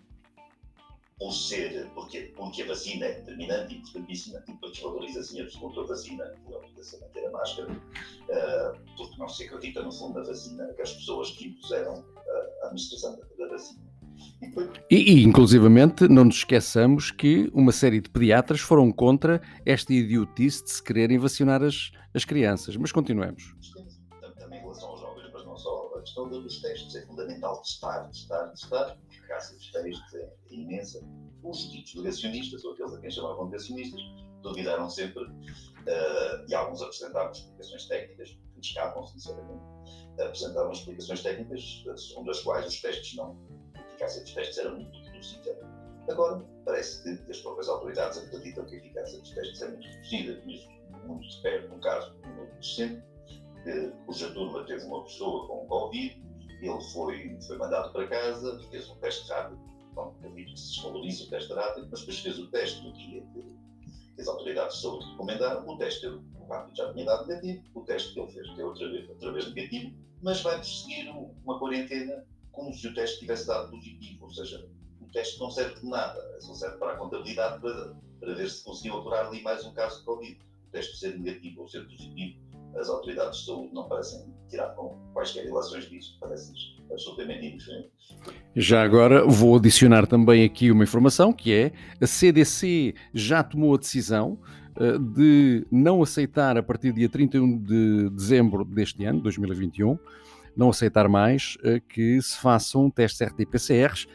por 1.19 1.33
ser, 1.33 1.89
porque, 1.95 2.31
porque 2.35 2.61
a 2.61 2.67
vacina 2.67 3.05
é 3.05 3.13
determinante 3.13 3.73
e 3.73 3.77
importantíssima, 3.79 4.43
e 4.47 4.51
depois 4.51 4.73
desvaloriza-se 4.73 5.37
em 5.37 5.41
absoluto 5.41 5.81
a 5.81 5.85
vacina, 5.85 6.35
obriga-se 6.45 6.95
a 6.95 6.99
manter 6.99 7.25
a 7.25 7.31
máscara, 7.31 7.71
uh, 7.71 8.95
porque 8.95 9.17
não 9.17 9.27
se 9.27 9.45
acredita 9.45 9.81
no 9.81 9.91
fundo 9.91 10.19
na 10.19 10.25
vacina, 10.25 10.71
que 10.73 10.81
as 10.81 10.93
pessoas 10.93 11.31
que 11.31 11.47
impuseram 11.47 12.05
a 12.61 12.65
administração 12.67 13.19
da 13.37 13.47
vacina 13.47 13.87
e, 14.89 15.19
e, 15.19 15.23
inclusivamente, 15.23 16.07
não 16.07 16.25
nos 16.25 16.37
esqueçamos 16.37 17.11
que 17.11 17.49
uma 17.53 17.71
série 17.71 17.99
de 17.99 18.09
pediatras 18.09 18.59
foram 18.59 18.91
contra 18.91 19.41
esta 19.65 19.93
idiotice 19.93 20.63
de 20.63 20.71
se 20.71 20.83
quererem 20.83 21.17
vacinar 21.17 21.61
as, 21.61 21.91
as 22.13 22.23
crianças. 22.23 22.75
Mas 22.77 22.91
continuemos. 22.91 23.53
Também 23.73 23.96
questão 26.17 26.29
dos 26.29 26.61
testes 26.61 26.95
é 26.95 27.05
fundamental 27.05 27.61
testar, 27.61 28.07
testar, 28.07 28.47
testar. 28.49 28.85
A 28.85 29.13
eficácia 29.13 29.55
dos 29.55 29.71
testes 29.71 30.13
é 30.15 30.33
imensa. 30.49 30.99
Os 31.43 31.71
ditos 31.71 31.95
negacionistas, 31.95 32.63
ou 32.65 32.73
aqueles 32.73 32.93
a 32.93 32.99
quem 32.99 33.11
chamavam 33.11 33.45
negacionistas, 33.45 34.01
duvidaram 34.41 34.89
sempre, 34.89 35.23
uh, 35.23 36.45
e 36.47 36.55
alguns 36.55 36.81
apresentavam 36.81 37.31
explicações 37.31 37.85
técnicas, 37.85 38.37
escapam, 38.59 39.05
sinceramente, 39.05 39.63
apresentavam 40.19 40.71
explicações 40.71 41.21
técnicas, 41.21 41.83
segundo 41.95 42.31
as 42.31 42.41
quais 42.41 42.65
os 42.65 42.81
testes 42.81 43.15
não 43.15 43.37
eficácia 43.75 44.21
dos 44.23 44.33
testes 44.33 44.57
era 44.57 44.71
muito 44.71 44.97
reduzida. 44.99 45.57
Agora, 46.09 46.43
parece 46.65 47.03
que 47.03 47.31
as 47.31 47.39
próprias 47.39 47.67
autoridades 47.67 48.17
acreditam 48.17 48.65
que 48.65 48.75
a 48.75 48.77
eficácia 48.79 49.19
dos 49.19 49.31
testes 49.31 49.61
é 49.61 49.67
muito 49.69 49.87
reduzida, 49.87 50.41
mesmo 50.45 50.77
muito 51.05 51.27
de 51.27 51.41
perto, 51.41 51.73
um 51.73 51.79
caso 51.79 52.15
muito 52.23 52.55
recente, 52.55 53.03
cuja 54.05 54.31
turma 54.31 54.63
teve 54.65 54.85
uma 54.85 55.03
pessoa 55.03 55.47
com 55.47 55.67
Covid, 55.67 56.21
ele 56.61 56.81
foi, 56.93 57.37
foi 57.45 57.57
mandado 57.57 57.91
para 57.91 58.07
casa, 58.07 58.59
fez 58.69 58.89
um 58.89 58.95
teste 58.95 59.29
rápido, 59.29 59.59
permite 60.21 60.53
que 60.53 60.59
se 60.59 60.75
desvalorize 60.75 61.23
o 61.23 61.29
teste 61.29 61.53
rápido, 61.53 61.87
mas 61.89 61.99
depois 61.99 62.19
fez 62.19 62.39
o 62.39 62.47
teste 62.47 62.83
no 62.83 62.93
dia 62.93 63.21
que 63.33 64.21
as 64.21 64.27
autoridades 64.27 64.75
de 64.75 64.81
saúde 64.81 65.05
recomendaram, 65.11 65.67
o 65.67 65.77
teste 65.77 66.01
deu, 66.01 66.23
o 66.39 66.45
rápido 66.47 66.75
já 66.75 66.91
tinha 66.93 67.05
dado 67.05 67.27
negativo, 67.27 67.63
o 67.75 67.81
teste 67.81 68.13
que 68.13 68.19
ele 68.19 68.31
fez 68.31 68.55
deu 68.55 68.67
outra 68.67 68.89
vez, 68.89 69.09
outra 69.09 69.31
vez 69.31 69.53
negativo, 69.53 69.95
mas 70.21 70.41
vai 70.41 70.55
prosseguir 70.55 71.13
uma 71.45 71.59
quarentena 71.59 72.25
como 72.51 72.73
se 72.73 72.87
o 72.87 72.93
teste 72.93 73.19
tivesse 73.19 73.45
dado 73.45 73.69
positivo, 73.69 74.25
ou 74.25 74.31
seja, 74.31 74.67
o 74.99 75.05
teste 75.11 75.39
não 75.39 75.51
serve 75.51 75.79
de 75.79 75.85
nada, 75.87 76.41
só 76.41 76.53
serve 76.55 76.77
para 76.77 76.93
a 76.93 76.97
contabilidade 76.97 77.61
para, 77.61 77.95
para 78.19 78.33
ver 78.33 78.49
se 78.49 78.63
conseguiu 78.63 78.97
apurar 78.97 79.27
ali 79.27 79.41
mais 79.43 79.63
um 79.63 79.73
caso 79.73 79.99
de 79.99 80.05
Covid. 80.05 80.39
O 80.67 80.71
teste 80.71 80.97
ser 80.97 81.17
negativo 81.17 81.61
ou 81.61 81.67
ser 81.67 81.85
positivo, 81.85 82.39
as 82.75 82.89
autoridades 82.89 83.39
de 83.39 83.45
saúde 83.45 83.73
não 83.73 83.87
parecem 83.87 84.25
tirar 84.49 84.69
com 84.75 84.97
quaisquer 85.13 85.45
relações 85.45 85.89
disso, 85.89 86.17
parecem 86.19 86.53
absolutamente 86.91 87.45
indiferentes. 87.45 88.15
Já 88.55 88.83
agora 88.83 89.25
vou 89.25 89.55
adicionar 89.57 90.07
também 90.07 90.43
aqui 90.43 90.71
uma 90.71 90.83
informação 90.83 91.33
que 91.33 91.53
é 91.53 91.71
a 92.01 92.07
CDC 92.07 92.93
já 93.13 93.43
tomou 93.43 93.75
a 93.75 93.77
decisão 93.77 94.39
uh, 94.77 94.99
de 94.99 95.65
não 95.71 96.01
aceitar 96.01 96.57
a 96.57 96.63
partir 96.63 96.91
do 96.91 96.95
dia 96.95 97.09
31 97.09 97.57
de 97.57 98.09
dezembro 98.11 98.63
deste 98.63 99.03
ano, 99.05 99.21
2021, 99.21 99.97
não 100.55 100.69
aceitar 100.69 101.07
mais 101.07 101.55
eh, 101.63 101.79
que 101.87 102.19
se 102.19 102.35
façam 102.39 102.89
testes 102.89 103.21
RT-PCRs, 103.21 104.07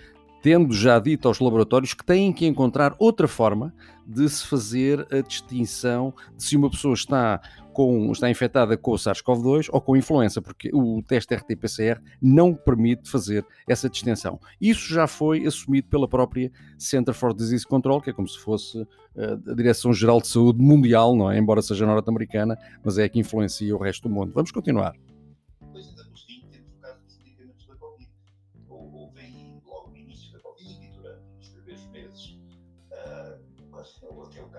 tendo 0.43 0.75
já 0.75 0.99
dito 0.99 1.29
aos 1.29 1.39
laboratórios 1.39 1.95
que 1.95 2.05
têm 2.05 2.33
que 2.33 2.45
encontrar 2.45 2.97
outra 2.99 3.29
forma 3.29 3.73
de 4.05 4.29
se 4.29 4.45
fazer 4.45 5.07
a 5.13 5.21
distinção 5.21 6.13
de 6.37 6.43
se 6.43 6.57
uma 6.57 6.69
pessoa 6.69 6.95
está, 6.95 7.41
com, 7.73 8.11
está 8.13 8.31
infectada 8.31 8.77
com 8.77 8.93
o 8.93 8.97
SARS-CoV-2 8.97 9.69
ou 9.73 9.81
com 9.81 9.97
influenza, 9.97 10.41
porque 10.41 10.71
o 10.73 11.03
teste 11.03 11.35
RT-PCR 11.35 12.01
não 12.21 12.55
permite 12.55 13.11
fazer 13.11 13.45
essa 13.67 13.89
distinção. 13.89 14.39
Isso 14.61 14.93
já 14.93 15.07
foi 15.07 15.47
assumido 15.47 15.89
pela 15.89 16.07
própria 16.07 16.51
Center 16.79 17.15
for 17.15 17.35
Disease 17.35 17.67
Control, 17.67 18.01
que 18.01 18.11
é 18.11 18.13
como 18.13 18.29
se 18.29 18.39
fosse 18.39 18.87
eh, 19.17 19.39
a 19.49 19.55
Direção-Geral 19.55 20.21
de 20.21 20.29
Saúde 20.29 20.63
Mundial, 20.63 21.17
não 21.17 21.31
é? 21.31 21.39
embora 21.39 21.63
seja 21.63 21.87
norte-americana, 21.87 22.57
mas 22.85 22.99
é 22.99 23.05
a 23.05 23.09
que 23.09 23.19
influencia 23.19 23.75
o 23.75 23.79
resto 23.79 24.09
do 24.09 24.15
mundo. 24.15 24.33
Vamos 24.35 24.51
continuar. 24.51 24.95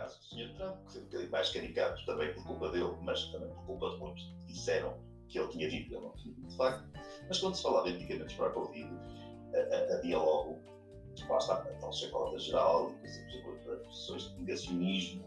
Sr. 0.08 0.54
Trump, 0.56 0.86
que 0.86 0.94
foi 0.94 1.02
um 1.02 1.06
bocadinho 1.06 1.32
mais 1.32 1.50
caricato 1.50 2.06
também 2.06 2.34
por 2.34 2.44
culpa 2.46 2.70
dele, 2.70 2.94
mas 3.02 3.26
também 3.32 3.50
por 3.50 3.66
culpa 3.66 3.90
de 3.92 3.98
muitos 3.98 4.24
que 4.24 4.54
disseram 4.54 4.98
que 5.28 5.40
ele 5.40 5.48
tinha 5.50 5.70
dito, 5.70 5.94
ele 5.94 6.02
não 6.02 6.12
tinha 6.14 6.34
dito 6.34 6.48
de 6.48 6.58
facto. 6.58 6.84
Mas 7.28 7.40
quando 7.40 7.56
se 7.56 7.64
falava 7.64 7.90
em 7.90 7.94
medicamentos 7.94 8.36
para 8.36 8.48
a 8.48 8.52
Covid, 8.52 8.90
havia 9.98 10.18
logo 10.18 10.62
lá 11.30 11.38
está, 11.38 11.54
a 11.54 11.74
tal 11.80 11.94
chacota 11.94 12.40
geral, 12.40 12.92
posições 13.86 14.24
de 14.30 14.40
negacionismo, 14.40 15.24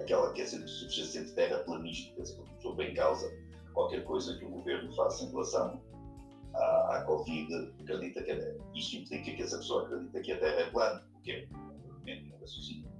aquela 0.00 0.32
que 0.32 0.42
é 0.42 0.46
sempre 0.46 0.68
subjacente 0.68 1.32
terraplanismo, 1.32 2.14
quer 2.14 2.22
dizer, 2.22 2.42
que 2.42 2.54
estou 2.56 2.74
bem 2.74 2.94
causa 2.94 3.32
qualquer 3.72 4.04
coisa 4.04 4.36
que 4.38 4.44
o 4.44 4.50
governo 4.50 4.94
faça 4.94 5.24
em 5.24 5.30
relação 5.30 5.82
à, 6.54 6.96
à 6.96 7.04
Covid, 7.04 7.72
acredita 7.80 8.22
que 8.22 8.30
é, 8.30 8.56
isto 8.74 8.96
implica 8.96 9.34
que 9.34 9.42
essa 9.42 9.58
pessoa 9.58 9.84
acredita 9.86 10.20
que 10.20 10.32
a 10.32 10.38
Terra 10.38 10.60
é 10.60 10.70
plana, 10.70 11.06
o 11.14 11.20
que 11.20 11.32
é 11.32 11.46
um 11.50 12.40
raciocínio 12.40 12.93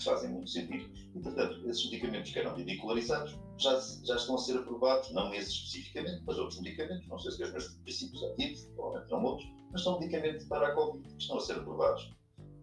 que 0.00 0.04
fazem 0.04 0.30
muito 0.30 0.50
sentido. 0.50 0.90
E, 1.14 1.20
portanto, 1.20 1.68
esses 1.68 1.84
medicamentos 1.90 2.32
que 2.32 2.38
eram 2.38 2.56
ridicularizados 2.56 3.38
já, 3.58 3.78
já 4.04 4.16
estão 4.16 4.34
a 4.34 4.38
ser 4.38 4.58
aprovados, 4.58 5.12
não 5.12 5.32
esses 5.32 5.52
especificamente, 5.52 6.22
mas 6.26 6.38
outros 6.38 6.60
medicamentos, 6.60 7.06
não 7.06 7.18
sei 7.18 7.32
se 7.32 7.42
é 7.42 7.46
os 7.46 7.52
mesmos 7.52 7.74
princípios 7.76 8.24
ativos, 8.24 8.64
provavelmente 8.74 9.10
não 9.10 9.24
outros, 9.24 9.48
mas 9.70 9.82
são 9.82 10.00
medicamentos 10.00 10.46
para 10.46 10.68
a 10.68 10.74
Covid 10.74 11.08
que 11.08 11.22
estão 11.22 11.36
a 11.36 11.40
ser 11.40 11.52
aprovados 11.52 12.12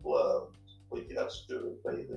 pela, 0.01 0.51
pela 0.89 1.01
entidade 1.01 1.45
europeia 1.49 2.07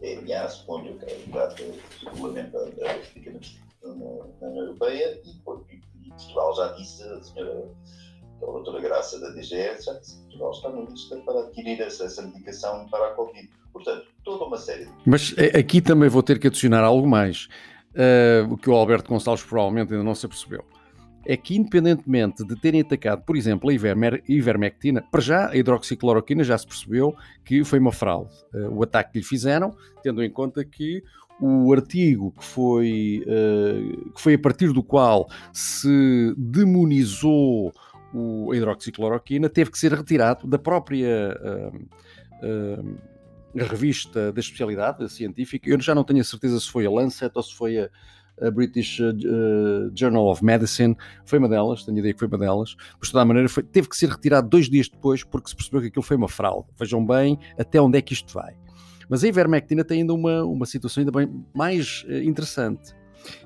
da 0.00 0.06
EMA, 0.06 0.48
suponho 0.48 0.98
que 0.98 1.04
é 1.04 1.08
a 1.08 1.18
entidade 1.18 1.54
que 1.56 2.06
regulamenta 2.06 2.58
os 2.58 3.14
medicamentos 3.14 3.60
na 3.82 3.90
União 3.90 4.56
Europeia, 4.56 5.20
e, 5.24 5.30
e, 5.30 6.10
Portugal 6.10 6.54
já 6.56 6.72
disse, 6.72 7.02
a 7.02 7.22
senhora 7.22 7.70
a 8.42 8.52
doutora 8.52 8.80
Graça 8.80 9.20
da 9.20 9.30
DGS 9.30 9.84
já 9.84 9.92
disse 9.94 10.16
que 10.16 10.22
Portugal 10.22 10.50
está 10.52 10.68
na 10.70 10.80
lista 10.82 11.16
para 11.18 11.40
adquirir 11.40 11.80
essa, 11.80 12.22
medicação 12.22 12.86
para 12.88 13.08
a 13.08 13.14
Covid. 13.14 13.48
Portanto, 13.72 14.06
toda 14.24 14.44
uma 14.44 14.56
série. 14.56 14.88
Mas 15.06 15.34
eh, 15.36 15.58
aqui 15.58 15.80
também 15.80 16.08
vou 16.08 16.22
ter 16.22 16.38
que 16.38 16.48
adicionar 16.48 16.82
algo 16.82 17.06
mais, 17.06 17.48
uh, 17.94 18.52
o 18.52 18.56
que 18.56 18.68
o 18.68 18.74
Alberto 18.74 19.08
Gonçalves 19.08 19.44
provavelmente 19.44 19.92
ainda 19.92 20.04
não 20.04 20.14
se 20.14 20.26
apercebeu 20.26 20.64
é 21.24 21.36
que, 21.36 21.56
independentemente 21.56 22.44
de 22.44 22.56
terem 22.56 22.80
atacado, 22.80 23.22
por 23.24 23.36
exemplo, 23.36 23.70
a 23.70 23.74
ivermer, 23.74 24.22
ivermectina, 24.28 25.02
para 25.02 25.20
já 25.20 25.48
a 25.50 25.56
hidroxicloroquina 25.56 26.42
já 26.42 26.56
se 26.56 26.66
percebeu 26.66 27.14
que 27.44 27.62
foi 27.64 27.78
uma 27.78 27.92
fraude. 27.92 28.32
Uh, 28.54 28.74
o 28.74 28.82
ataque 28.82 29.12
que 29.12 29.18
lhe 29.18 29.24
fizeram, 29.24 29.76
tendo 30.02 30.22
em 30.22 30.30
conta 30.30 30.64
que 30.64 31.02
o 31.40 31.72
artigo 31.72 32.32
que 32.32 32.44
foi, 32.44 33.24
uh, 33.26 34.10
que 34.12 34.20
foi 34.20 34.34
a 34.34 34.38
partir 34.38 34.72
do 34.72 34.82
qual 34.82 35.28
se 35.52 36.34
demonizou 36.36 37.72
o, 38.12 38.52
a 38.52 38.56
hidroxicloroquina 38.56 39.48
teve 39.48 39.70
que 39.70 39.78
ser 39.78 39.92
retirado 39.92 40.46
da 40.46 40.58
própria. 40.58 41.36
Uh, 42.42 43.10
revista 43.52 44.32
da 44.32 44.38
especialidade 44.38 45.08
científica, 45.08 45.68
eu 45.68 45.80
já 45.80 45.92
não 45.92 46.04
tenho 46.04 46.20
a 46.20 46.24
certeza 46.24 46.60
se 46.60 46.70
foi 46.70 46.86
a 46.86 46.90
Lancet 46.90 47.32
ou 47.34 47.42
se 47.42 47.52
foi 47.52 47.78
a, 47.78 47.90
a 48.40 48.50
British 48.50 49.00
uh, 49.00 49.90
Journal 49.94 50.26
of 50.28 50.44
Medicine, 50.44 50.96
foi 51.24 51.38
uma 51.38 51.48
delas, 51.48 51.84
tenho 51.84 51.96
a 51.96 52.00
ideia 52.00 52.14
que 52.14 52.18
foi 52.18 52.28
uma 52.28 52.38
delas, 52.38 52.76
mas 52.98 53.08
de 53.08 53.12
toda 53.12 53.22
a 53.22 53.24
maneira 53.24 53.48
foi, 53.48 53.62
teve 53.62 53.88
que 53.88 53.96
ser 53.96 54.08
retirado 54.08 54.48
dois 54.48 54.68
dias 54.68 54.88
depois 54.88 55.24
porque 55.24 55.50
se 55.50 55.56
percebeu 55.56 55.80
que 55.80 55.88
aquilo 55.88 56.02
foi 56.02 56.16
uma 56.16 56.28
fraude. 56.28 56.68
Vejam 56.78 57.04
bem 57.04 57.38
até 57.58 57.80
onde 57.80 57.98
é 57.98 58.02
que 58.02 58.12
isto 58.12 58.32
vai. 58.32 58.56
Mas 59.08 59.24
a 59.24 59.28
ivermectina 59.28 59.84
tem 59.84 60.02
ainda 60.02 60.14
uma, 60.14 60.44
uma 60.44 60.66
situação 60.66 61.00
ainda 61.00 61.10
bem 61.10 61.28
mais 61.54 62.04
uh, 62.08 62.22
interessante, 62.22 62.94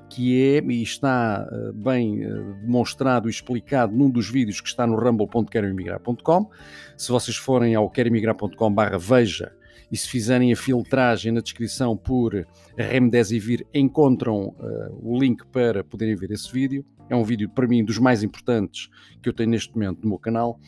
que 0.09 0.41
é, 0.41 0.63
e 0.63 0.81
está 0.81 1.47
uh, 1.51 1.73
bem 1.73 2.19
demonstrado 2.61 3.27
e 3.27 3.31
explicado 3.31 3.95
num 3.95 4.09
dos 4.09 4.29
vídeos 4.29 4.61
que 4.61 4.67
está 4.67 4.85
no 4.87 4.95
rumble.queroemigrar.com. 4.95 6.49
Se 6.97 7.11
vocês 7.11 7.37
forem 7.37 7.75
ao 7.75 7.89
queroemigrar.com 7.89 8.73
barra 8.73 8.97
veja 8.97 9.51
e 9.91 9.97
se 9.97 10.07
fizerem 10.07 10.51
a 10.51 10.55
filtragem 10.55 11.31
na 11.31 11.41
descrição 11.41 11.95
por 11.95 12.47
Remdesivir, 12.77 13.65
encontram 13.73 14.47
uh, 14.59 14.99
o 15.01 15.19
link 15.19 15.45
para 15.47 15.83
poderem 15.83 16.15
ver 16.15 16.31
esse 16.31 16.51
vídeo. 16.51 16.85
É 17.09 17.15
um 17.15 17.23
vídeo, 17.23 17.49
para 17.49 17.67
mim, 17.67 17.83
dos 17.83 17.99
mais 17.99 18.23
importantes 18.23 18.89
que 19.21 19.29
eu 19.29 19.33
tenho 19.33 19.51
neste 19.51 19.73
momento 19.73 20.01
no 20.01 20.09
meu 20.09 20.19
canal. 20.19 20.59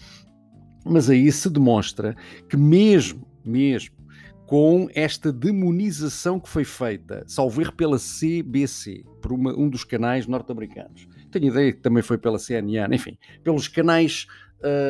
Mas 0.85 1.09
aí 1.09 1.31
se 1.31 1.49
demonstra 1.49 2.15
que 2.47 2.55
mesmo, 2.55 3.27
mesmo 3.43 3.96
com 4.47 4.87
esta 4.95 5.31
demonização 5.31 6.39
que 6.39 6.47
foi 6.47 6.63
feita, 6.63 7.21
salvo 7.27 7.61
erro 7.61 7.73
pela 7.73 7.97
CBC, 7.97 9.03
por 9.21 9.33
uma, 9.33 9.51
um 9.51 9.69
dos 9.69 9.83
canais 9.83 10.25
norte-americanos. 10.25 11.05
Tenho 11.29 11.47
ideia 11.47 11.73
que 11.73 11.81
também 11.81 12.01
foi 12.01 12.17
pela 12.17 12.39
CNN, 12.39 12.95
enfim, 12.95 13.17
pelos 13.43 13.67
canais 13.67 14.25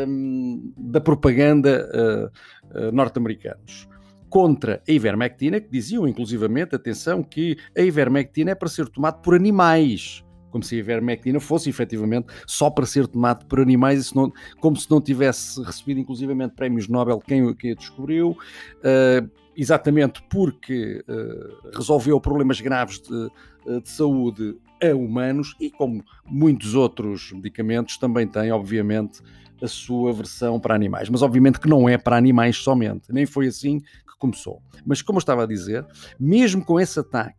hum, 0.07 0.71
da 0.77 1.01
propaganda 1.01 1.89
uh, 1.91 2.87
uh, 2.87 2.91
norte-americanos 2.91 3.89
contra 4.29 4.83
a 4.87 4.91
ivermectina, 4.91 5.59
que 5.59 5.71
diziam 5.71 6.07
inclusivamente, 6.07 6.75
atenção, 6.75 7.23
que 7.23 7.57
a 7.75 7.81
ivermectina 7.81 8.51
é 8.51 8.55
para 8.55 8.69
ser 8.69 8.87
tomado 8.87 9.23
por 9.23 9.33
animais. 9.33 10.23
Como 10.49 10.63
se 10.63 10.75
a 10.75 10.79
ivermectina 10.79 11.39
fosse 11.39 11.69
efetivamente 11.69 12.27
só 12.45 12.69
para 12.69 12.85
ser 12.85 13.07
tomado 13.07 13.45
por 13.45 13.59
animais, 13.59 14.13
não, 14.13 14.31
como 14.59 14.75
se 14.75 14.89
não 14.89 15.01
tivesse 15.01 15.61
recebido 15.61 15.99
inclusivamente 15.99 16.55
prémios 16.55 16.87
Nobel 16.87 17.19
quem, 17.19 17.53
quem 17.55 17.71
a 17.71 17.75
descobriu, 17.75 18.31
uh, 18.31 19.29
exatamente 19.55 20.23
porque 20.29 21.03
uh, 21.07 21.69
resolveu 21.75 22.19
problemas 22.21 22.61
graves 22.61 22.99
de, 22.99 23.31
eh, 23.67 23.79
de 23.79 23.89
saúde 23.89 24.55
a 24.81 24.95
humanos 24.95 25.55
e 25.59 25.71
como 25.71 26.03
muitos 26.25 26.75
outros 26.75 27.31
medicamentos 27.31 27.97
também 27.97 28.27
tem, 28.27 28.51
obviamente, 28.51 29.21
a 29.61 29.67
sua 29.67 30.13
versão 30.13 30.59
para 30.59 30.75
animais. 30.75 31.09
Mas 31.09 31.23
obviamente 31.23 31.59
que 31.59 31.67
não 31.67 31.89
é 31.89 31.97
para 31.97 32.15
animais 32.15 32.57
somente. 32.57 33.11
Nem 33.11 33.25
foi 33.25 33.47
assim 33.47 33.81
começou. 34.17 34.61
Mas, 34.85 35.01
como 35.01 35.17
eu 35.17 35.19
estava 35.21 35.43
a 35.43 35.47
dizer, 35.47 35.85
mesmo 36.19 36.63
com 36.63 36.79
esse 36.79 36.99
ataque, 36.99 37.37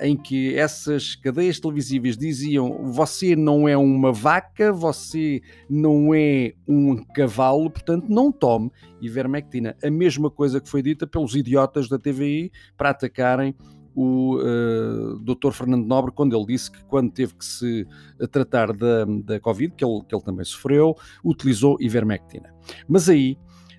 em 0.00 0.16
que 0.16 0.54
essas 0.54 1.14
cadeias 1.14 1.60
televisivas 1.60 2.16
diziam 2.16 2.92
você 2.92 3.36
não 3.36 3.68
é 3.68 3.76
uma 3.76 4.12
vaca, 4.12 4.72
você 4.72 5.42
não 5.68 6.14
é 6.14 6.52
um 6.66 6.96
cavalo, 6.96 7.70
portanto 7.70 8.06
não 8.08 8.32
tome 8.32 8.70
ivermectina. 9.00 9.76
A 9.82 9.90
mesma 9.90 10.30
coisa 10.30 10.60
que 10.60 10.68
foi 10.68 10.82
dita 10.82 11.06
pelos 11.06 11.34
idiotas 11.34 11.88
da 11.88 11.98
TVI 11.98 12.50
para 12.76 12.90
atacarem 12.90 13.54
o 13.94 14.38
uh, 14.38 15.18
Dr. 15.20 15.52
Fernando 15.52 15.86
Nobre 15.86 16.10
quando 16.12 16.36
ele 16.36 16.46
disse 16.46 16.70
que 16.70 16.84
quando 16.84 17.12
teve 17.12 17.34
que 17.34 17.44
se 17.44 17.86
tratar 18.30 18.72
da, 18.72 19.04
da 19.04 19.38
Covid, 19.38 19.74
que 19.76 19.84
ele, 19.84 20.02
que 20.08 20.14
ele 20.14 20.24
também 20.24 20.44
sofreu, 20.44 20.96
utilizou 21.24 21.76
ivermectina. 21.80 22.52
Mas 22.88 23.08
aí 23.08 23.38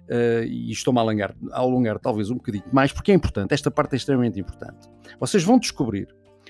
uh, 0.09 0.43
e 0.43 0.71
estou-me 0.71 0.99
a 0.99 1.01
alongar, 1.01 1.35
a 1.51 1.59
alongar 1.59 1.99
talvez 1.99 2.29
um 2.29 2.35
bocadinho 2.35 2.63
mais, 2.71 2.91
porque 2.91 3.11
é 3.11 3.15
importante, 3.15 3.53
esta 3.53 3.71
parte 3.71 3.93
é 3.93 3.97
extremamente 3.97 4.39
importante. 4.39 4.87
Vocês 5.19 5.43
vão 5.43 5.59
descobrir, 5.59 6.07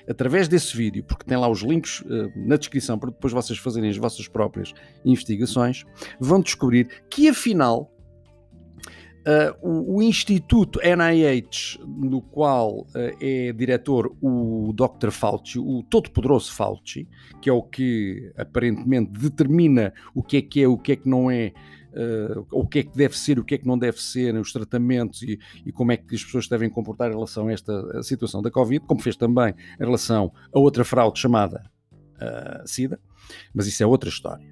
através 0.08 0.48
desse 0.48 0.76
vídeo, 0.76 1.04
porque 1.04 1.24
tem 1.24 1.36
lá 1.36 1.48
os 1.48 1.62
links 1.62 2.00
uh, 2.00 2.30
na 2.36 2.56
descrição 2.56 2.98
para 2.98 3.10
depois 3.10 3.32
vocês 3.32 3.58
fazerem 3.58 3.90
as 3.90 3.96
vossas 3.96 4.28
próprias 4.28 4.72
investigações, 5.04 5.84
vão 6.20 6.40
descobrir 6.40 6.88
que 7.10 7.28
afinal 7.28 7.92
Uh, 9.26 9.50
o, 9.60 9.96
o, 9.96 10.02
Instituto 10.04 10.78
NIH, 10.78 11.80
no 11.84 12.22
qual 12.22 12.82
uh, 12.82 12.86
é 13.20 13.52
diretor 13.52 14.16
o 14.22 14.72
Dr. 14.72 15.10
Fauci, 15.10 15.58
o 15.58 15.82
todo-poderoso 15.82 16.54
Fauci, 16.54 17.08
que 17.42 17.50
é 17.50 17.52
o 17.52 17.60
que 17.60 18.32
aparentemente 18.36 19.10
determina 19.10 19.92
o 20.14 20.22
que 20.22 20.36
é 20.36 20.42
que 20.42 20.62
é, 20.62 20.68
o 20.68 20.78
que 20.78 20.92
é 20.92 20.96
que 20.96 21.08
não 21.08 21.28
é 21.28 21.52
uh, 21.96 22.46
o 22.52 22.66
que 22.66 22.80
é 22.80 22.82
que 22.82 22.96
deve 22.96 23.18
ser, 23.18 23.38
o 23.38 23.44
que 23.44 23.54
é 23.54 23.58
que 23.58 23.66
não 23.66 23.78
deve 23.78 24.00
ser, 24.00 24.34
os 24.36 24.52
tratamentos 24.52 25.22
e, 25.22 25.38
e 25.64 25.72
como 25.72 25.92
é 25.92 25.96
que 25.96 26.14
as 26.14 26.24
pessoas 26.24 26.48
devem 26.48 26.68
comportar 26.68 27.10
em 27.10 27.14
relação 27.14 27.48
a 27.48 27.52
esta 27.52 28.02
situação 28.02 28.42
da 28.42 28.50
Covid, 28.50 28.84
como 28.86 29.00
fez 29.00 29.16
também 29.16 29.54
em 29.80 29.84
relação 29.84 30.32
a 30.52 30.58
outra 30.58 30.84
fraude 30.84 31.18
chamada 31.18 31.70
uh, 32.16 32.66
SIDA, 32.66 33.00
mas 33.54 33.66
isso 33.66 33.82
é 33.82 33.86
outra 33.86 34.08
história. 34.08 34.46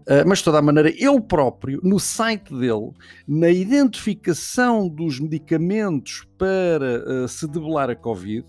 Uh, 0.00 0.26
mas 0.26 0.38
de 0.38 0.44
toda 0.44 0.58
a 0.58 0.62
maneira, 0.62 0.90
ele 0.90 1.20
próprio, 1.20 1.80
no 1.82 2.00
site 2.00 2.52
dele, 2.54 2.92
na 3.26 3.50
identificação 3.50 4.88
dos 4.88 5.20
medicamentos 5.20 6.26
para 6.36 7.28
se 7.28 7.46
debelar 7.46 7.90
a 7.90 7.96
Covid, 7.96 8.46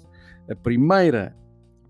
a 0.49 0.55
primeira 0.55 1.35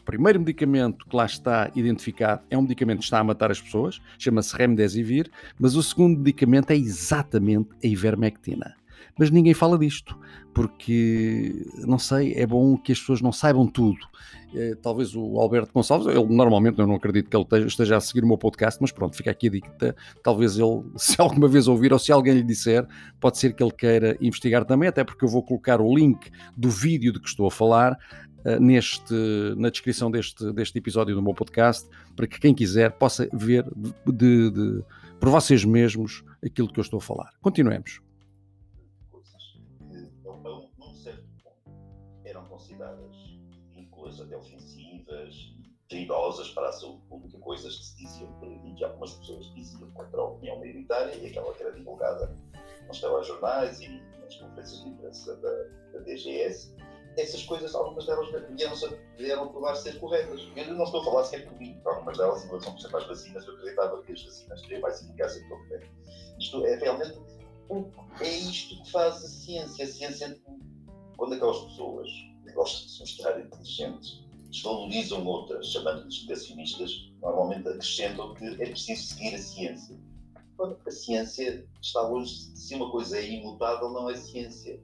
primeiro 0.06 0.40
medicamento 0.40 1.06
que 1.06 1.16
lá 1.16 1.26
está 1.26 1.72
identificado 1.76 2.42
é 2.50 2.58
um 2.58 2.62
medicamento 2.62 3.00
que 3.00 3.06
está 3.06 3.20
a 3.20 3.24
matar 3.24 3.52
as 3.52 3.62
pessoas, 3.62 4.02
chama-se 4.18 4.56
Remdesivir, 4.56 5.30
mas 5.60 5.76
o 5.76 5.84
segundo 5.84 6.18
medicamento 6.18 6.72
é 6.72 6.76
exatamente 6.76 7.70
a 7.84 7.88
ivermectina. 7.88 8.76
Mas 9.18 9.30
ninguém 9.30 9.54
fala 9.54 9.78
disto, 9.78 10.18
porque, 10.54 11.66
não 11.86 12.00
sei, 12.00 12.34
é 12.34 12.46
bom 12.46 12.78
que 12.78 12.92
as 12.92 13.00
pessoas 13.00 13.22
não 13.22 13.32
saibam 13.32 13.68
tudo. 13.68 14.00
Eh, 14.54 14.76
talvez 14.82 15.16
o 15.16 15.40
Alberto 15.40 15.72
Gonçalves, 15.74 16.08
ele 16.08 16.26
normalmente 16.26 16.80
eu 16.80 16.88
não 16.88 16.96
acredito 16.96 17.30
que 17.30 17.38
ele 17.38 17.66
esteja 17.66 17.98
a 17.98 18.02
seguir 18.02 18.24
o 18.24 18.28
meu 18.28 18.38
podcast, 18.38 18.80
mas 18.82 18.92
pronto, 18.92 19.16
fica 19.16 19.32
aqui 19.32 19.48
a 19.48 19.52
dica. 19.52 19.96
Talvez 20.24 20.58
ele, 20.58 20.84
se 20.98 21.20
alguma 21.20 21.48
vez 21.48 21.68
ouvir 21.68 21.94
ou 21.94 22.00
se 22.00 22.12
alguém 22.12 22.34
lhe 22.34 22.44
disser, 22.44 22.86
pode 23.20 23.38
ser 23.38 23.54
que 23.54 23.64
ele 23.64 23.72
queira 23.72 24.18
investigar 24.20 24.66
também, 24.66 24.90
até 24.90 25.04
porque 25.04 25.24
eu 25.24 25.30
vou 25.30 25.44
colocar 25.44 25.80
o 25.80 25.96
link 25.96 26.32
do 26.56 26.70
vídeo 26.70 27.14
de 27.14 27.20
que 27.20 27.28
estou 27.28 27.48
a 27.48 27.52
falar 27.52 27.98
neste, 28.60 29.14
na 29.58 29.70
descrição 29.70 30.10
deste, 30.10 30.52
deste 30.52 30.78
episódio 30.78 31.16
do 31.16 31.22
meu 31.22 31.34
podcast, 31.34 31.90
para 32.16 32.28
que 32.28 32.40
quem 32.40 32.54
quiser 32.54 32.92
possa 32.92 33.28
ver 33.32 33.66
de, 34.06 34.50
de, 34.52 34.84
por 35.20 35.30
vocês 35.30 35.64
mesmos 35.64 36.24
aquilo 36.44 36.72
que 36.72 36.80
eu 36.80 36.84
estou 36.84 36.98
a 36.98 37.02
falar. 37.02 37.32
Continuemos. 37.42 38.02
Coisas 39.12 39.44
que, 39.54 39.60
num 40.80 40.94
certo 40.96 41.24
ponto, 41.44 41.72
eram 42.26 42.46
consideradas 42.46 43.16
vínculas 43.76 44.20
até 44.20 44.36
ofensivas, 44.36 45.54
perigosas 45.88 46.50
para 46.52 46.70
a 46.70 46.72
saúde 46.72 47.02
pública, 47.10 47.38
coisas 47.40 47.78
que 47.78 47.86
se 47.86 47.98
diziam 47.98 48.32
por 48.40 48.48
aí, 48.48 48.74
que 48.76 48.84
algumas 48.84 49.14
pessoas 49.16 49.54
diziam 49.54 49.92
contra 49.92 50.22
a 50.22 50.24
opinião 50.24 50.58
maioritária 50.58 51.16
e 51.16 51.28
aquela 51.28 51.54
que 51.54 51.64
era 51.64 51.74
divulgada 51.74 52.36
nos 52.88 53.00
telejornais 53.00 53.80
e 53.82 54.02
nas 54.24 54.36
conferências 54.36 54.84
de 54.84 54.90
imprensa 54.90 55.36
da, 55.38 55.64
da 55.94 56.00
DGS, 56.06 56.74
essas 57.18 57.44
coisas, 57.44 57.76
algumas 57.76 58.06
delas 58.06 58.30
vieram, 59.18 59.50
provar 59.50 59.76
ser 59.76 60.00
corretas. 60.00 60.42
Eu 60.56 60.74
não 60.74 60.84
estou 60.84 61.02
a 61.02 61.06
falar 61.06 61.24
sequer 61.26 61.52
mim, 61.58 61.80
algumas 61.86 62.18
delas, 62.18 62.44
em 62.44 62.48
relação, 62.48 62.72
por 62.74 62.80
exemplo, 62.80 62.98
às 62.98 63.08
vacinas, 63.08 63.46
eu 63.46 63.54
acreditava 63.54 64.02
que 64.04 64.12
as 64.14 64.24
vacinas 64.24 64.62
teriam 64.62 64.82
mais 64.82 65.02
eficácia 65.02 65.44
que 65.44 65.54
o 65.54 65.68
que 65.68 65.90
Isto 66.40 66.66
é 66.66 66.76
realmente, 66.76 67.20
é 68.22 68.30
isto 68.30 68.84
que 68.84 68.92
faz 68.92 69.16
a 69.16 69.28
ciência. 69.28 69.86
A 69.86 69.88
ciência, 69.88 70.42
quando 71.18 71.34
aquelas 71.34 71.60
pessoas 71.66 72.10
que 72.46 72.54
gostam 72.54 72.86
de 72.86 72.92
se 72.92 73.00
mostrar 73.02 73.40
inteligentes, 73.40 74.24
desvalorizam 74.50 75.26
outras, 75.26 75.68
chamando-lhes 75.68 76.24
negacionistas, 76.24 77.12
normalmente 77.22 77.68
acrescentam 77.68 78.34
que 78.36 78.46
é 78.46 78.66
preciso 78.66 79.04
seguir 79.04 79.36
a 79.36 79.38
ciência. 79.38 80.00
Quando 80.58 80.78
a 80.86 80.92
ciência 80.92 81.68
está 81.82 82.02
longe, 82.02 82.34
se 82.56 82.76
uma 82.76 82.90
coisa 82.92 83.18
é 83.18 83.30
imutável, 83.30 83.90
não 83.90 84.10
é 84.10 84.16
ciência, 84.16 84.80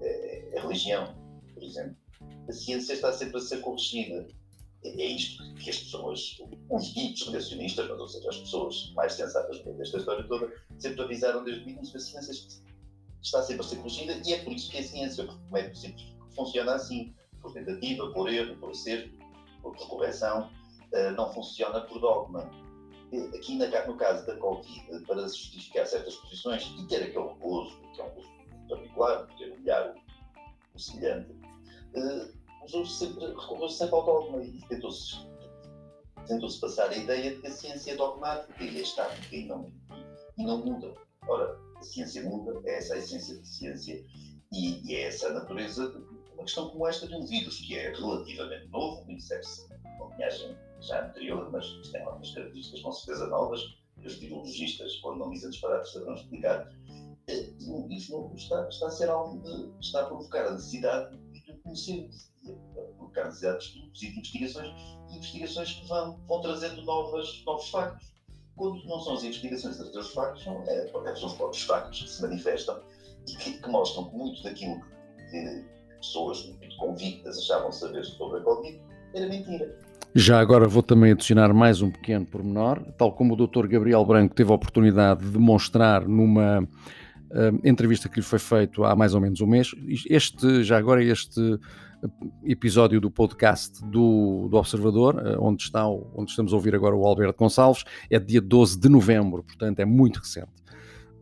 é, 0.00 0.56
é 0.56 0.60
religião 0.60 1.21
por 1.62 1.68
exemplo. 1.68 1.96
A 2.48 2.52
ciência 2.52 2.94
está 2.94 3.12
sempre 3.12 3.36
a 3.36 3.40
ser 3.40 3.60
corrigida. 3.60 4.26
É 4.84 5.06
isto 5.06 5.42
que 5.54 5.70
as 5.70 5.78
pessoas, 5.78 6.42
os 6.70 6.92
ditos 6.92 7.26
negacionistas, 7.26 7.88
mas 7.88 8.00
ou 8.00 8.08
seja, 8.08 8.28
as 8.28 8.38
pessoas 8.38 8.92
mais 8.96 9.12
sensatas 9.12 9.62
desta 9.64 9.98
história 9.98 10.26
toda, 10.26 10.52
sempre 10.78 11.02
avisaram 11.02 11.44
desde 11.44 11.64
o 11.64 11.68
início. 11.70 11.96
A 11.96 12.00
ciência 12.00 12.32
está 13.22 13.42
sempre 13.42 13.64
a 13.64 13.68
ser 13.68 13.76
corrigida 13.76 14.20
e 14.26 14.32
é 14.32 14.42
por 14.42 14.52
isso 14.52 14.70
que 14.70 14.78
a 14.78 14.82
ciência, 14.82 15.24
como 15.24 15.56
é 15.56 15.68
possível, 15.68 15.96
funciona 16.34 16.74
assim, 16.74 17.14
por 17.40 17.52
tentativa, 17.52 18.10
por 18.10 18.28
erro, 18.28 18.56
por 18.56 18.70
acerto, 18.70 19.16
por 19.62 19.76
correção, 19.76 20.50
eh, 20.92 21.12
não 21.12 21.32
funciona 21.32 21.80
por 21.82 22.00
dogma. 22.00 22.50
Aqui 23.36 23.56
no 23.56 23.96
caso 23.96 24.26
da 24.26 24.36
Covid, 24.36 25.04
para 25.06 25.22
justificar 25.22 25.86
certas 25.86 26.16
posições 26.16 26.64
e 26.78 26.86
ter 26.86 27.04
aquele 27.04 27.28
repouso, 27.28 27.78
que 27.94 28.00
é 28.00 28.04
um 28.04 28.08
repouso 28.08 28.28
particular, 28.68 29.26
ter 29.36 29.52
olhar 29.52 29.94
o 30.74 30.78
semelhante, 30.78 31.41
uh, 31.94 32.64
usou 32.64 32.86
sempre, 32.86 33.26
recorreu 33.26 33.68
sempre 33.68 33.94
ao 33.94 34.04
dogma 34.04 34.42
e 34.42 34.60
tentou-se 34.68 35.32
tentou 36.26 36.48
passar 36.60 36.90
a 36.90 36.96
ideia 36.96 37.34
de 37.34 37.40
que 37.40 37.46
a 37.46 37.50
ciência 37.50 37.92
é 37.92 37.96
dogmática 37.96 38.62
e 38.62 38.80
estática 38.80 39.34
e 39.34 39.46
não, 39.46 39.72
e, 40.38 40.44
não 40.44 40.64
muda. 40.64 40.94
Ora, 41.26 41.58
a 41.76 41.82
ciência 41.82 42.22
muda, 42.22 42.60
é 42.64 42.78
essa 42.78 42.94
a 42.94 42.98
essência 42.98 43.36
da 43.36 43.44
ciência 43.44 44.04
e, 44.52 44.88
e, 44.88 44.94
é 44.94 45.08
essa 45.08 45.28
a 45.28 45.32
natureza 45.32 45.90
de 45.90 45.98
uma 46.32 46.44
questão 46.44 46.70
como 46.70 46.86
esta 46.86 47.06
de 47.06 47.14
um 47.14 47.26
vírus 47.26 47.60
que 47.60 47.76
é 47.76 47.92
relativamente 47.92 48.68
novo, 48.68 49.06
dissesse 49.06 49.66
uma 49.98 50.14
linhagem 50.14 50.56
já 50.80 51.06
anterior, 51.06 51.50
mas 51.50 51.66
tem 51.90 52.02
algumas 52.02 52.32
características 52.32 52.82
com 52.82 52.92
certeza 52.92 53.26
novas, 53.28 53.60
os 54.04 54.14
virologistas, 54.16 54.96
quando 54.96 55.18
não 55.18 55.30
dizem 55.30 55.50
disparados, 55.50 55.92
saberão 55.92 56.14
explicar. 56.14 56.68
Eh, 57.28 57.52
isso 57.90 58.32
está, 58.34 58.68
está 58.68 58.86
a 58.86 58.90
ser 58.90 59.08
algo 59.08 59.40
de, 59.42 59.70
está 59.80 60.02
a 60.02 60.06
provocar 60.06 60.46
a 60.46 60.52
necessidade 60.52 61.16
conhecer 61.62 62.08
provocar 62.74 63.26
necessidade 63.26 63.72
de 63.72 63.78
e 63.78 63.92
de 63.92 64.06
investigações, 64.18 64.74
investigações 65.10 65.72
que 65.72 65.88
vão, 65.88 66.18
vão 66.26 66.40
trazendo 66.40 66.82
novas, 66.82 67.42
novos 67.46 67.70
factos. 67.70 68.12
Quando 68.56 68.84
não 68.84 69.00
são 69.00 69.14
as 69.14 69.24
investigações 69.24 69.80
a 69.80 69.84
trazer 69.84 69.98
os 69.98 70.10
factos, 70.12 70.44
são, 70.44 70.62
é, 70.66 70.86
são 70.86 71.28
os 71.28 71.34
próprios 71.34 71.62
factos 71.62 72.02
que 72.02 72.10
se 72.10 72.22
manifestam 72.22 72.80
e 73.28 73.36
que, 73.36 73.52
que 73.58 73.68
mostram 73.68 74.10
que 74.10 74.16
muito 74.16 74.42
daquilo 74.42 74.80
que, 75.30 75.64
pessoas 76.02 76.44
muito 76.46 76.76
convictas 76.76 77.38
achavam 77.38 77.70
saber 77.70 78.04
sobre 78.04 78.40
a 78.40 78.42
Covid 78.42 78.80
era 79.14 79.28
mentira. 79.28 79.78
Já 80.14 80.40
agora 80.40 80.68
vou 80.68 80.82
também 80.82 81.12
adicionar 81.12 81.54
mais 81.54 81.80
um 81.80 81.90
pequeno 81.90 82.26
pormenor, 82.26 82.82
tal 82.98 83.12
como 83.12 83.32
o 83.32 83.46
Dr. 83.46 83.66
Gabriel 83.66 84.04
Branco 84.04 84.34
teve 84.34 84.50
a 84.50 84.54
oportunidade 84.54 85.24
de 85.24 85.30
demonstrar 85.30 86.06
numa 86.06 86.68
entrevista 87.64 88.08
que 88.08 88.16
lhe 88.16 88.24
foi 88.24 88.38
feita 88.38 88.86
há 88.86 88.94
mais 88.94 89.14
ou 89.14 89.20
menos 89.20 89.40
um 89.40 89.46
mês. 89.46 89.70
Este, 90.08 90.62
já 90.62 90.76
agora, 90.76 91.02
este 91.02 91.58
episódio 92.44 93.00
do 93.00 93.10
podcast 93.10 93.84
do, 93.84 94.48
do 94.48 94.56
Observador, 94.56 95.22
eh, 95.24 95.36
onde, 95.38 95.62
está, 95.62 95.86
onde 95.88 96.30
estamos 96.30 96.52
a 96.52 96.56
ouvir 96.56 96.74
agora 96.74 96.96
o 96.96 97.06
Alberto 97.06 97.38
Gonçalves, 97.38 97.84
é 98.10 98.18
dia 98.18 98.40
12 98.40 98.78
de 98.78 98.88
novembro, 98.88 99.42
portanto 99.44 99.78
é 99.80 99.84
muito 99.84 100.18
recente. 100.18 100.50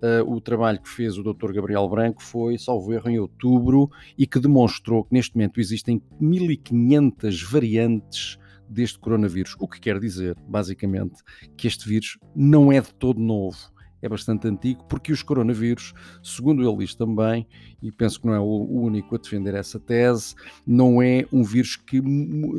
Uh, 0.03 0.25
o 0.33 0.41
trabalho 0.41 0.81
que 0.81 0.89
fez 0.89 1.19
o 1.19 1.23
Dr. 1.23 1.53
Gabriel 1.53 1.87
Branco 1.87 2.23
foi, 2.23 2.57
salvo 2.57 2.91
erro, 2.95 3.11
em 3.11 3.19
outubro 3.19 3.91
e 4.17 4.27
que 4.27 4.41
demonstrou 4.41 5.05
que 5.05 5.13
neste 5.13 5.37
momento 5.37 5.61
existem 5.61 6.01
1500 6.19 7.43
variantes 7.43 8.39
deste 8.67 8.99
coronavírus. 8.99 9.55
O 9.59 9.69
que 9.69 9.79
quer 9.79 10.01
dizer, 10.01 10.35
basicamente, 10.49 11.23
que 11.55 11.67
este 11.69 11.87
vírus 11.87 12.19
não 12.35 12.73
é 12.73 12.81
de 12.81 12.95
todo 12.95 13.21
novo 13.21 13.59
é 14.03 14.09
bastante 14.09 14.49
antigo, 14.49 14.85
porque 14.85 15.13
os 15.13 15.23
coronavírus, 15.23 15.93
segundo 16.23 16.63
ele 16.63 16.79
diz 16.79 16.95
também, 16.95 17.47
e 17.83 17.91
penso 17.93 18.21
que 18.21 18.27
não 18.27 18.35
é 18.35 18.41
o 18.41 18.67
único 18.71 19.15
a 19.15 19.19
defender 19.19 19.55
essa 19.55 19.79
tese, 19.79 20.35
não 20.67 21.03
é 21.03 21.27
um 21.33 21.43
vírus 21.43 21.77
que 21.77 22.03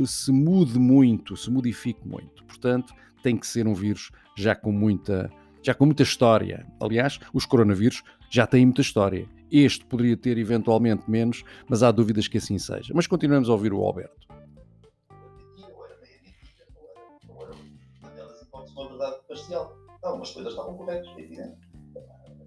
se 0.06 0.32
mude 0.32 0.78
muito, 0.78 1.36
se 1.36 1.50
modifique 1.50 2.08
muito. 2.08 2.44
Portanto, 2.46 2.94
tem 3.24 3.38
que 3.38 3.48
ser 3.48 3.68
um 3.68 3.74
vírus 3.74 4.12
já 4.36 4.56
com 4.56 4.72
muita, 4.72 5.32
já 5.62 5.74
com 5.74 5.86
muita 5.86 6.04
história. 6.04 6.66
Aliás, 6.80 7.20
os 7.34 7.46
coronavírus 7.46 8.04
já 8.30 8.48
têm 8.48 8.66
muita 8.66 8.82
história. 8.82 9.28
Este 9.52 9.86
poderia 9.86 10.16
ter 10.16 10.38
eventualmente 10.38 11.10
menos, 11.10 11.44
mas 11.68 11.84
há 11.84 11.92
dúvidas 11.92 12.28
que 12.28 12.38
assim 12.38 12.58
seja. 12.58 12.94
Mas 12.96 13.06
continuamos 13.08 13.50
a 13.50 13.52
ouvir 13.52 13.74
o 13.74 13.84
Alberto. 13.84 14.28
Uma 18.74 18.88
verdade 18.88 19.18
parcial 19.28 19.81
Algumas 20.04 20.32
coisas 20.32 20.54
estavam 20.54 20.78
corretas, 20.78 21.08
é 21.08 21.20
evidente. 21.22 21.58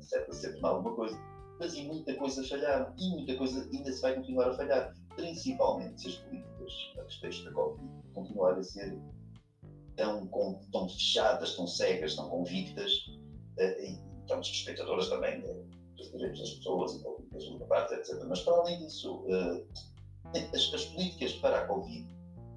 Certo, 0.00 0.32
sempre 0.34 0.60
alguma 0.62 0.94
coisa. 0.94 1.18
Mas 1.58 1.74
e 1.74 1.84
muita 1.84 2.14
coisa 2.16 2.46
falharam. 2.46 2.92
E 2.98 3.10
muita 3.10 3.36
coisa 3.36 3.68
ainda 3.72 3.92
se 3.92 4.02
vai 4.02 4.14
continuar 4.14 4.48
a 4.48 4.54
falhar. 4.54 4.94
Principalmente 5.14 6.00
se 6.00 6.08
as 6.08 6.14
políticas 6.16 6.72
a 6.98 7.02
respeito 7.02 7.44
da 7.44 7.52
Covid 7.52 7.92
continuarem 8.12 8.60
a 8.60 8.62
ser 8.62 8.98
tão, 9.96 10.26
tão 10.72 10.88
fechadas, 10.88 11.54
tão 11.56 11.66
cegas, 11.66 12.16
tão 12.16 12.28
convictas 12.28 12.92
uh, 13.58 13.80
e 13.80 13.98
tão 14.26 14.40
desrespeitadoras 14.40 15.08
também 15.08 15.40
dos 15.96 16.10
direitos 16.10 16.40
das 16.40 16.50
pessoas 16.54 16.94
e 16.94 17.02
políticas 17.02 17.44
liberdades, 17.44 17.92
etc. 17.92 18.24
Mas 18.28 18.40
para 18.40 18.54
além 18.54 18.78
disso, 18.80 19.24
uh, 19.26 19.66
as, 20.52 20.74
as, 20.74 20.84
políticas 20.86 21.34
para 21.34 21.60
a 21.60 21.66
Covid 21.66 22.08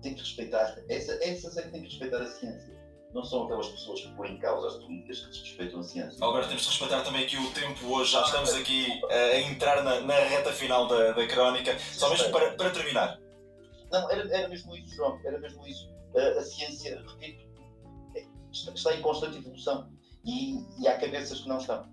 têm 0.01 0.15
que 0.15 0.21
respeitar, 0.21 0.75
essa, 0.89 1.13
essas 1.23 1.57
é 1.57 1.61
que 1.63 1.69
têm 1.69 1.81
que 1.81 1.89
respeitar 1.89 2.21
a 2.21 2.25
ciência 2.25 2.76
não 3.13 3.23
são 3.23 3.45
aquelas 3.45 3.67
pessoas 3.69 4.01
que 4.01 4.09
põem 4.15 4.33
em 4.33 4.37
causa 4.37 4.67
as 4.67 4.75
políticas 4.75 5.19
que 5.19 5.29
desrespeitam 5.29 5.79
a 5.79 5.83
ciência. 5.83 6.17
Agora 6.25 6.45
temos 6.45 6.63
de 6.63 6.69
respeitar 6.69 7.01
também 7.01 7.23
aqui 7.23 7.37
o 7.37 7.51
tempo 7.51 7.85
hoje, 7.87 8.11
já 8.11 8.21
estamos 8.21 8.53
aqui 8.53 8.87
a 9.09 9.39
entrar 9.39 9.83
na, 9.83 10.01
na 10.01 10.15
reta 10.15 10.51
final 10.51 10.87
da, 10.87 11.13
da 11.13 11.27
crónica. 11.27 11.77
Só 11.79 12.09
mesmo 12.09 12.31
para, 12.31 12.51
para 12.51 12.69
terminar. 12.69 13.19
Não, 13.91 14.11
era, 14.11 14.35
era 14.35 14.47
mesmo 14.49 14.75
isso, 14.75 14.95
João, 14.95 15.19
era 15.25 15.39
mesmo 15.39 15.65
isso. 15.65 15.89
A, 16.15 16.39
a 16.39 16.41
ciência, 16.41 17.03
repito, 17.07 17.45
é, 18.15 18.25
está 18.51 18.93
em 18.93 19.01
constante 19.01 19.37
evolução 19.37 19.89
e, 20.25 20.59
e 20.81 20.87
há 20.87 20.97
cabeças 20.97 21.39
que 21.39 21.47
não 21.47 21.57
estão. 21.57 21.87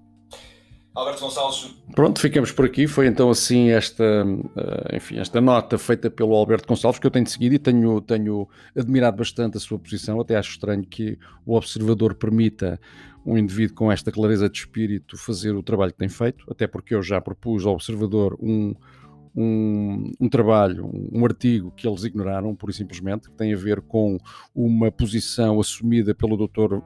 Alberto 0.95 1.23
Gonçalves. 1.23 1.75
Pronto, 1.95 2.21
ficamos 2.21 2.53
por 2.53 2.65
aqui. 2.65 2.87
Foi 2.87 3.07
então 3.09 3.29
assim 3.29 3.71
esta, 3.71 4.25
uh, 4.25 4.97
enfim, 4.97 5.19
esta 5.19 5.41
nota 5.41 5.77
feita 5.77 6.09
pelo 6.09 6.35
Alberto 6.35 6.69
Gonçalves 6.69 7.01
que 7.01 7.07
eu 7.07 7.11
tenho 7.11 7.27
seguido 7.27 7.57
e 7.57 7.59
tenho, 7.59 8.01
tenho 8.01 8.49
admirado 8.77 9.17
bastante 9.17 9.57
a 9.57 9.61
sua 9.61 9.79
posição. 9.79 10.21
Até 10.21 10.37
acho 10.37 10.53
estranho 10.53 10.85
que 10.85 11.19
o 11.45 11.57
observador 11.57 12.15
permita 12.15 12.81
um 13.27 13.37
indivíduo 13.37 13.75
com 13.75 13.91
esta 13.91 14.13
clareza 14.13 14.49
de 14.49 14.59
espírito 14.59 15.17
fazer 15.17 15.53
o 15.53 15.63
trabalho 15.63 15.93
que 15.93 15.99
tem 15.99 16.09
feito, 16.09 16.45
até 16.49 16.67
porque 16.67 16.95
eu 16.95 17.03
já 17.03 17.21
propus 17.21 17.65
ao 17.65 17.73
observador 17.73 18.37
um, 18.41 18.75
um, 19.35 20.13
um, 20.21 20.29
trabalho, 20.29 20.91
um 21.11 21.25
artigo 21.25 21.73
que 21.73 21.89
eles 21.89 22.05
ignoraram, 22.05 22.55
pura 22.55 22.71
e 22.71 22.75
simplesmente, 22.75 23.31
que 23.31 23.37
tem 23.37 23.53
a 23.53 23.57
ver 23.57 23.81
com 23.81 24.19
uma 24.55 24.93
posição 24.93 25.59
assumida 25.59 26.15
pelo 26.15 26.37
Dr. 26.37 26.77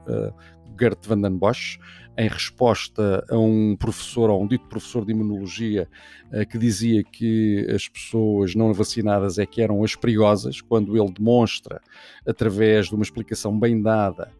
Gert 0.79 1.05
van 1.05 1.21
den 1.21 1.37
Bosch, 1.37 1.77
em 2.17 2.27
resposta 2.27 3.25
a 3.29 3.37
um 3.37 3.75
professor, 3.77 4.29
ou 4.29 4.43
um 4.43 4.47
dito 4.47 4.67
professor 4.67 5.05
de 5.05 5.11
imunologia, 5.11 5.87
eh, 6.31 6.45
que 6.45 6.57
dizia 6.57 7.03
que 7.03 7.65
as 7.73 7.87
pessoas 7.87 8.55
não 8.55 8.73
vacinadas 8.73 9.37
é 9.37 9.45
que 9.45 9.61
eram 9.61 9.83
as 9.83 9.95
perigosas, 9.95 10.59
quando 10.59 10.97
ele 10.97 11.11
demonstra, 11.13 11.81
através 12.27 12.87
de 12.87 12.95
uma 12.95 13.03
explicação 13.03 13.57
bem 13.57 13.81
dada, 13.81 14.31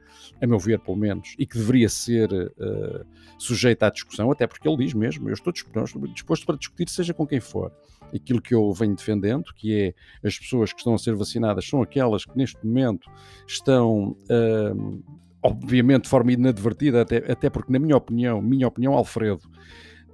a 0.41 0.47
meu 0.47 0.59
ver, 0.59 0.79
pelo 0.79 0.97
menos, 0.97 1.35
e 1.37 1.45
que 1.45 1.57
deveria 1.57 1.89
ser 1.89 2.31
uh, 2.31 3.05
sujeita 3.37 3.87
à 3.87 3.89
discussão, 3.89 4.31
até 4.31 4.47
porque 4.47 4.67
ele 4.67 4.77
diz 4.77 4.93
mesmo: 4.93 5.29
eu 5.29 5.33
estou 5.33 5.51
disposto 5.53 6.45
para 6.45 6.57
discutir, 6.57 6.89
seja 6.89 7.13
com 7.13 7.25
quem 7.25 7.39
for. 7.39 7.71
Aquilo 8.13 8.41
que 8.41 8.55
eu 8.55 8.73
venho 8.73 8.95
defendendo, 8.95 9.53
que 9.53 9.73
é 9.73 10.27
as 10.27 10.37
pessoas 10.37 10.73
que 10.73 10.79
estão 10.79 10.95
a 10.95 10.97
ser 10.97 11.15
vacinadas, 11.15 11.67
são 11.67 11.81
aquelas 11.81 12.25
que 12.25 12.35
neste 12.35 12.65
momento 12.65 13.09
estão. 13.47 14.17
Uh, 14.29 15.03
obviamente 15.41 16.03
de 16.03 16.09
forma 16.09 16.31
inadvertida, 16.33 17.01
até, 17.01 17.17
até 17.31 17.49
porque, 17.49 17.71
na 17.71 17.79
minha 17.79 17.95
opinião, 17.95 18.41
minha 18.41 18.67
opinião, 18.67 18.93
Alfredo, 18.93 19.41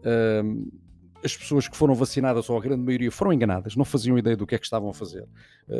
uh, 0.01 0.71
as 1.23 1.35
pessoas 1.35 1.67
que 1.67 1.75
foram 1.75 1.95
vacinadas, 1.95 2.49
ou 2.49 2.57
a 2.57 2.61
grande 2.61 2.83
maioria, 2.83 3.11
foram 3.11 3.33
enganadas, 3.33 3.75
não 3.75 3.83
faziam 3.83 4.17
ideia 4.17 4.37
do 4.37 4.45
que 4.45 4.53
é 4.53 4.59
que 4.59 4.65
estavam 4.65 4.89
a 4.89 4.93
fazer. 4.93 5.27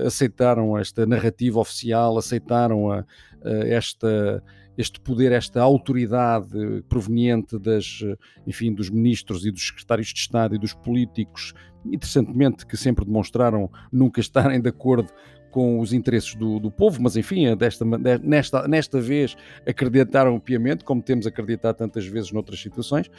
Aceitaram 0.04 0.76
esta 0.76 1.06
narrativa 1.06 1.60
oficial, 1.60 2.18
aceitaram 2.18 2.92
a, 2.92 3.06
a 3.44 3.68
esta, 3.68 4.44
este 4.76 5.00
poder, 5.00 5.32
esta 5.32 5.62
autoridade 5.62 6.84
proveniente 6.90 7.60
das, 7.60 8.00
enfim, 8.48 8.74
dos 8.74 8.90
ministros 8.90 9.46
e 9.46 9.52
dos 9.52 9.68
secretários 9.68 10.08
de 10.08 10.20
Estado 10.20 10.56
e 10.56 10.58
dos 10.58 10.74
políticos, 10.74 11.54
interessantemente, 11.86 12.66
que 12.66 12.76
sempre 12.76 13.06
demonstraram 13.06 13.70
nunca 13.92 14.20
estarem 14.20 14.60
de 14.60 14.70
acordo 14.70 15.14
com 15.56 15.80
os 15.80 15.94
interesses 15.94 16.36
do, 16.36 16.60
do 16.60 16.70
povo, 16.70 17.02
mas 17.02 17.16
enfim, 17.16 17.46
é 17.46 17.56
desta, 17.56 17.86
nesta, 18.22 18.68
nesta 18.68 19.00
vez 19.00 19.38
acreditaram 19.66 20.38
piamente, 20.38 20.84
como 20.84 21.02
temos 21.02 21.26
acreditado 21.26 21.78
tantas 21.78 22.06
vezes 22.06 22.30
noutras 22.34 22.60
situações, 22.60 23.10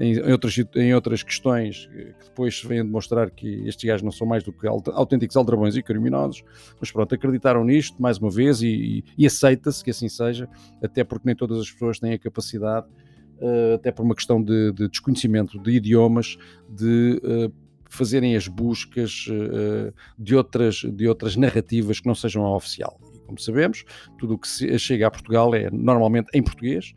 em, 0.00 0.14
em, 0.14 0.32
outras, 0.32 0.58
em 0.74 0.92
outras 0.92 1.22
questões 1.22 1.86
que 1.86 2.24
depois 2.24 2.58
se 2.58 2.66
vêm 2.66 2.84
demonstrar 2.84 3.30
que 3.30 3.62
estes 3.68 3.84
gajos 3.84 4.02
não 4.02 4.10
são 4.10 4.26
mais 4.26 4.42
do 4.42 4.52
que 4.52 4.66
autênticos 4.66 5.36
aldrabões 5.36 5.76
e 5.76 5.84
criminosos, 5.84 6.42
mas 6.80 6.90
pronto, 6.90 7.14
acreditaram 7.14 7.64
nisto 7.64 8.02
mais 8.02 8.18
uma 8.18 8.28
vez 8.28 8.60
e, 8.60 8.66
e, 8.66 9.04
e 9.16 9.24
aceita-se 9.24 9.84
que 9.84 9.92
assim 9.92 10.08
seja, 10.08 10.48
até 10.82 11.04
porque 11.04 11.28
nem 11.28 11.36
todas 11.36 11.60
as 11.60 11.70
pessoas 11.70 12.00
têm 12.00 12.12
a 12.12 12.18
capacidade, 12.18 12.88
uh, 13.38 13.74
até 13.76 13.92
por 13.92 14.02
uma 14.02 14.16
questão 14.16 14.42
de, 14.42 14.72
de 14.72 14.88
desconhecimento 14.88 15.60
de 15.60 15.70
idiomas, 15.70 16.36
de 16.68 17.20
uh, 17.22 17.63
fazerem 17.94 18.36
as 18.36 18.48
buscas 18.48 19.26
uh, 19.28 19.92
de, 20.18 20.34
outras, 20.34 20.76
de 20.76 21.08
outras 21.08 21.36
narrativas 21.36 22.00
que 22.00 22.06
não 22.06 22.14
sejam 22.14 22.44
a 22.44 22.56
oficial. 22.56 22.98
E, 23.14 23.18
como 23.20 23.38
sabemos, 23.38 23.84
tudo 24.18 24.34
o 24.34 24.38
que 24.38 24.78
chega 24.78 25.06
a 25.06 25.10
Portugal 25.10 25.54
é 25.54 25.70
normalmente 25.70 26.28
em 26.34 26.42
português, 26.42 26.94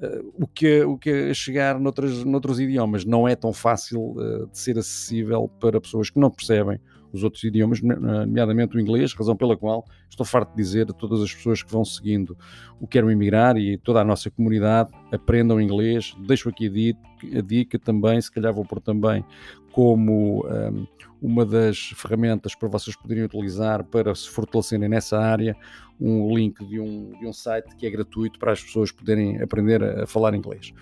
uh, 0.00 0.32
o, 0.34 0.46
que, 0.46 0.82
o 0.82 0.98
que 0.98 1.10
é 1.10 1.34
chegar 1.34 1.78
noutras, 1.78 2.24
noutros 2.24 2.60
idiomas 2.60 3.04
não 3.04 3.28
é 3.28 3.36
tão 3.36 3.52
fácil 3.52 4.14
de 4.50 4.58
ser 4.58 4.78
acessível 4.78 5.48
para 5.60 5.80
pessoas 5.80 6.10
que 6.10 6.18
não 6.18 6.30
percebem 6.30 6.80
os 7.12 7.24
outros 7.24 7.42
idiomas, 7.44 7.80
nomeadamente 7.80 8.76
o 8.76 8.80
inglês, 8.80 9.12
razão 9.12 9.36
pela 9.36 9.56
qual 9.56 9.84
estou 10.08 10.26
farto 10.26 10.50
de 10.50 10.56
dizer 10.56 10.90
a 10.90 10.92
todas 10.92 11.22
as 11.22 11.32
pessoas 11.32 11.62
que 11.62 11.70
vão 11.70 11.84
seguindo 11.84 12.36
o 12.80 12.86
Quero 12.86 13.10
Emigrar 13.10 13.56
e 13.56 13.78
toda 13.78 14.00
a 14.00 14.04
nossa 14.04 14.30
comunidade, 14.30 14.90
aprendam 15.12 15.60
inglês, 15.60 16.14
deixo 16.26 16.48
aqui 16.48 16.94
a 17.36 17.40
dica, 17.40 17.78
também, 17.78 18.20
se 18.20 18.30
calhar 18.30 18.52
vou 18.52 18.64
pôr 18.64 18.80
também 18.80 19.24
como 19.72 20.44
um, 20.46 20.86
uma 21.20 21.44
das 21.44 21.92
ferramentas 21.94 22.54
para 22.54 22.68
vocês 22.68 22.96
poderem 22.96 23.24
utilizar 23.24 23.84
para 23.84 24.14
se 24.14 24.28
fortalecerem 24.28 24.88
nessa 24.88 25.18
área, 25.18 25.56
um 26.00 26.34
link 26.36 26.64
de 26.66 26.80
um, 26.80 27.12
de 27.18 27.26
um 27.26 27.32
site 27.32 27.74
que 27.76 27.86
é 27.86 27.90
gratuito 27.90 28.38
para 28.38 28.52
as 28.52 28.62
pessoas 28.62 28.90
poderem 28.90 29.40
aprender 29.40 29.82
a, 29.82 30.04
a 30.04 30.06
falar 30.06 30.34
inglês. 30.34 30.72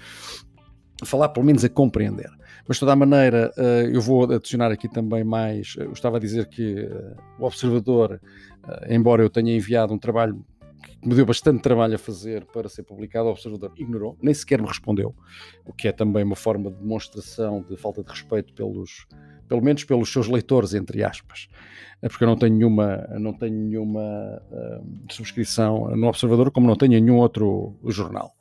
Falar, 1.04 1.28
pelo 1.28 1.44
menos 1.44 1.64
a 1.64 1.68
compreender. 1.68 2.30
Mas 2.66 2.76
de 2.76 2.80
toda 2.80 2.92
a 2.92 2.96
maneira, 2.96 3.52
eh, 3.56 3.90
eu 3.92 4.00
vou 4.00 4.24
adicionar 4.24 4.72
aqui 4.72 4.88
também 4.88 5.22
mais. 5.22 5.74
Eu 5.78 5.92
estava 5.92 6.16
a 6.16 6.20
dizer 6.20 6.46
que 6.48 6.80
eh, 6.80 7.16
o 7.38 7.44
Observador, 7.44 8.20
eh, 8.66 8.94
embora 8.94 9.22
eu 9.22 9.30
tenha 9.30 9.54
enviado 9.54 9.92
um 9.92 9.98
trabalho 9.98 10.44
que 11.00 11.08
me 11.08 11.14
deu 11.14 11.26
bastante 11.26 11.62
trabalho 11.62 11.94
a 11.94 11.98
fazer 11.98 12.44
para 12.46 12.68
ser 12.68 12.82
publicado, 12.82 13.28
o 13.28 13.30
Observador 13.30 13.72
ignorou, 13.76 14.16
nem 14.20 14.34
sequer 14.34 14.60
me 14.60 14.66
respondeu, 14.66 15.14
o 15.64 15.72
que 15.72 15.88
é 15.88 15.92
também 15.92 16.24
uma 16.24 16.36
forma 16.36 16.70
de 16.70 16.78
demonstração 16.78 17.64
de 17.68 17.76
falta 17.76 18.02
de 18.02 18.10
respeito 18.10 18.52
pelos, 18.54 19.06
pelo 19.48 19.62
menos 19.62 19.84
pelos 19.84 20.12
seus 20.12 20.26
leitores, 20.28 20.74
entre 20.74 21.04
aspas, 21.04 21.48
é 22.02 22.08
porque 22.08 22.24
eu 22.24 22.28
não 22.28 22.36
tenho 22.36 22.54
nenhuma, 22.54 23.06
não 23.18 23.32
tenho 23.32 23.54
nenhuma 23.54 24.00
uh, 24.50 25.12
subscrição 25.12 25.96
no 25.96 26.08
Observador, 26.08 26.50
como 26.50 26.66
não 26.66 26.76
tenho 26.76 26.92
nenhum 26.92 27.16
outro 27.16 27.74
jornal. 27.86 28.34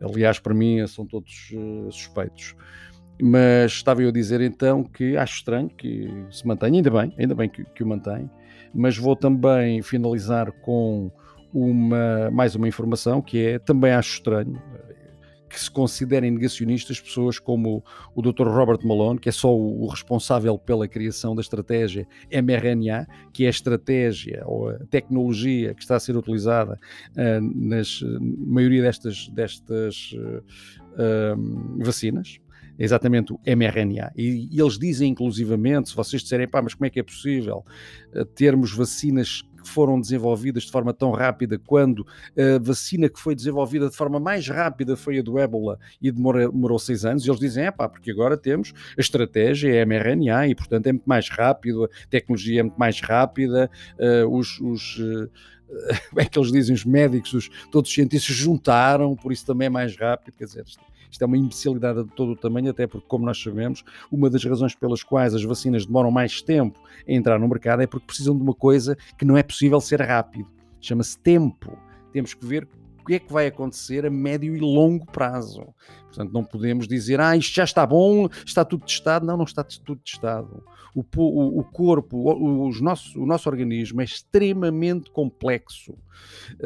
Aliás, 0.00 0.38
para 0.38 0.54
mim 0.54 0.86
são 0.86 1.06
todos 1.06 1.50
uh, 1.52 1.90
suspeitos. 1.90 2.54
Mas 3.20 3.72
estava 3.72 4.02
eu 4.02 4.10
a 4.10 4.12
dizer 4.12 4.40
então 4.40 4.84
que 4.84 5.16
acho 5.16 5.36
estranho 5.36 5.68
que 5.68 6.08
se 6.30 6.46
mantenha, 6.46 6.78
ainda 6.78 6.90
bem, 6.90 7.12
ainda 7.18 7.34
bem 7.34 7.48
que, 7.48 7.64
que 7.64 7.82
o 7.82 7.86
mantém, 7.86 8.30
mas 8.72 8.96
vou 8.96 9.16
também 9.16 9.82
finalizar 9.82 10.52
com 10.52 11.10
uma, 11.52 12.30
mais 12.30 12.54
uma 12.54 12.68
informação 12.68 13.20
que 13.20 13.44
é 13.44 13.58
também 13.58 13.92
acho 13.92 14.14
estranho 14.14 14.60
que 15.48 15.58
se 15.58 15.70
considerem 15.70 16.30
negacionistas 16.30 17.00
pessoas 17.00 17.38
como 17.38 17.84
o 18.14 18.22
Dr. 18.22 18.46
Robert 18.46 18.84
Malone, 18.84 19.18
que 19.18 19.28
é 19.28 19.32
só 19.32 19.54
o, 19.54 19.86
responsável 19.86 20.58
pela 20.58 20.86
criação 20.86 21.34
da 21.34 21.40
estratégia 21.40 22.06
mRNA, 22.30 23.06
que 23.32 23.44
é 23.44 23.46
a 23.46 23.50
estratégia 23.50 24.42
ou 24.46 24.70
a 24.70 24.78
tecnologia 24.90 25.74
que 25.74 25.82
está 25.82 25.96
a 25.96 26.00
ser 26.00 26.16
utilizada 26.16 26.78
uh, 27.12 27.40
nas 27.40 28.00
maioria 28.20 28.82
destas, 28.82 29.28
destas 29.28 30.12
uh, 30.14 31.82
vacinas 31.84 32.38
exatamente 32.78 33.32
o 33.32 33.40
mRNA. 33.44 34.12
E, 34.16 34.48
e, 34.50 34.60
eles 34.60 34.78
dizem, 34.78 35.10
inclusivamente, 35.10 35.90
se 35.90 35.96
vocês 35.96 36.22
disserem, 36.22 36.48
pá, 36.48 36.62
mas 36.62 36.74
como 36.74 36.86
é 36.86 36.90
que 36.90 37.00
é 37.00 37.02
possível 37.02 37.64
uh, 38.14 38.24
termos 38.24 38.72
vacinas 38.72 39.42
que 39.62 39.68
foram 39.68 40.00
desenvolvidas 40.00 40.62
de 40.64 40.70
forma 40.70 40.94
tão 40.94 41.10
rápida, 41.10 41.58
quando 41.58 42.06
a 42.36 42.58
vacina 42.60 43.08
que 43.08 43.18
foi 43.18 43.34
desenvolvida 43.34 43.90
de 43.90 43.96
forma 43.96 44.20
mais 44.20 44.48
rápida 44.48 44.96
foi 44.96 45.18
a 45.18 45.22
do 45.22 45.36
ébola 45.36 45.80
e 46.00 46.12
demorou, 46.12 46.52
demorou 46.52 46.78
seis 46.78 47.04
anos, 47.04 47.26
e 47.26 47.28
eles 47.28 47.40
dizem, 47.40 47.64
é 47.64 47.70
pá, 47.72 47.88
porque 47.88 48.12
agora 48.12 48.36
temos 48.36 48.72
a 48.96 49.00
estratégia 49.00 49.74
é 49.74 49.84
mRNA 49.84 50.46
e, 50.46 50.54
portanto, 50.54 50.86
é 50.86 50.92
muito 50.92 51.06
mais 51.08 51.28
rápido, 51.28 51.84
a 51.86 51.88
tecnologia 52.08 52.60
é 52.60 52.62
muito 52.62 52.78
mais 52.78 53.00
rápida, 53.00 53.68
uh, 53.98 54.28
os, 54.28 54.60
os 54.60 55.00
é 56.16 56.24
que 56.24 56.38
eles 56.38 56.52
dizem, 56.52 56.74
os 56.74 56.84
médicos, 56.84 57.32
os, 57.32 57.48
todos 57.70 57.90
os 57.90 57.94
cientistas 57.94 58.34
juntaram, 58.34 59.14
por 59.14 59.32
isso 59.32 59.44
também 59.44 59.66
é 59.66 59.70
mais 59.70 59.96
rápido, 59.96 60.34
quer 60.36 60.44
dizer, 60.44 60.64
isto, 60.66 60.82
isto 61.10 61.22
é 61.22 61.26
uma 61.26 61.36
imbecilidade 61.36 62.04
de 62.04 62.10
todo 62.10 62.32
o 62.32 62.36
tamanho, 62.36 62.70
até 62.70 62.86
porque, 62.86 63.06
como 63.06 63.24
nós 63.24 63.42
sabemos, 63.42 63.84
uma 64.10 64.28
das 64.28 64.44
razões 64.44 64.74
pelas 64.74 65.02
quais 65.02 65.34
as 65.34 65.42
vacinas 65.42 65.86
demoram 65.86 66.10
mais 66.10 66.42
tempo 66.42 66.78
a 67.06 67.12
entrar 67.12 67.38
no 67.38 67.48
mercado 67.48 67.82
é 67.82 67.86
porque 67.86 68.06
precisam 68.06 68.36
de 68.36 68.42
uma 68.42 68.54
coisa 68.54 68.96
que 69.16 69.24
não 69.24 69.36
é 69.36 69.42
possível 69.42 69.80
ser 69.80 70.00
rápido. 70.00 70.48
Chama-se 70.80 71.18
tempo. 71.18 71.76
Temos 72.12 72.34
que 72.34 72.44
ver 72.44 72.68
o 73.00 73.04
que 73.04 73.14
é 73.14 73.18
que 73.18 73.32
vai 73.32 73.46
acontecer 73.46 74.04
a 74.06 74.10
médio 74.10 74.54
e 74.54 74.60
longo 74.60 75.06
prazo. 75.06 75.66
Portanto, 76.06 76.32
não 76.32 76.44
podemos 76.44 76.86
dizer, 76.86 77.20
ah, 77.20 77.36
isto 77.36 77.54
já 77.54 77.64
está 77.64 77.86
bom, 77.86 78.28
está 78.44 78.64
tudo 78.64 78.84
testado. 78.84 79.26
Não, 79.26 79.36
não 79.36 79.44
está 79.44 79.64
tudo 79.64 80.00
testado. 80.04 80.62
O, 80.94 81.04
o, 81.16 81.60
o 81.60 81.64
corpo, 81.64 82.16
o, 82.16 82.68
os 82.68 82.80
nosso, 82.80 83.20
o 83.20 83.26
nosso 83.26 83.48
organismo 83.48 84.00
é 84.00 84.04
extremamente 84.04 85.10
complexo. 85.10 85.94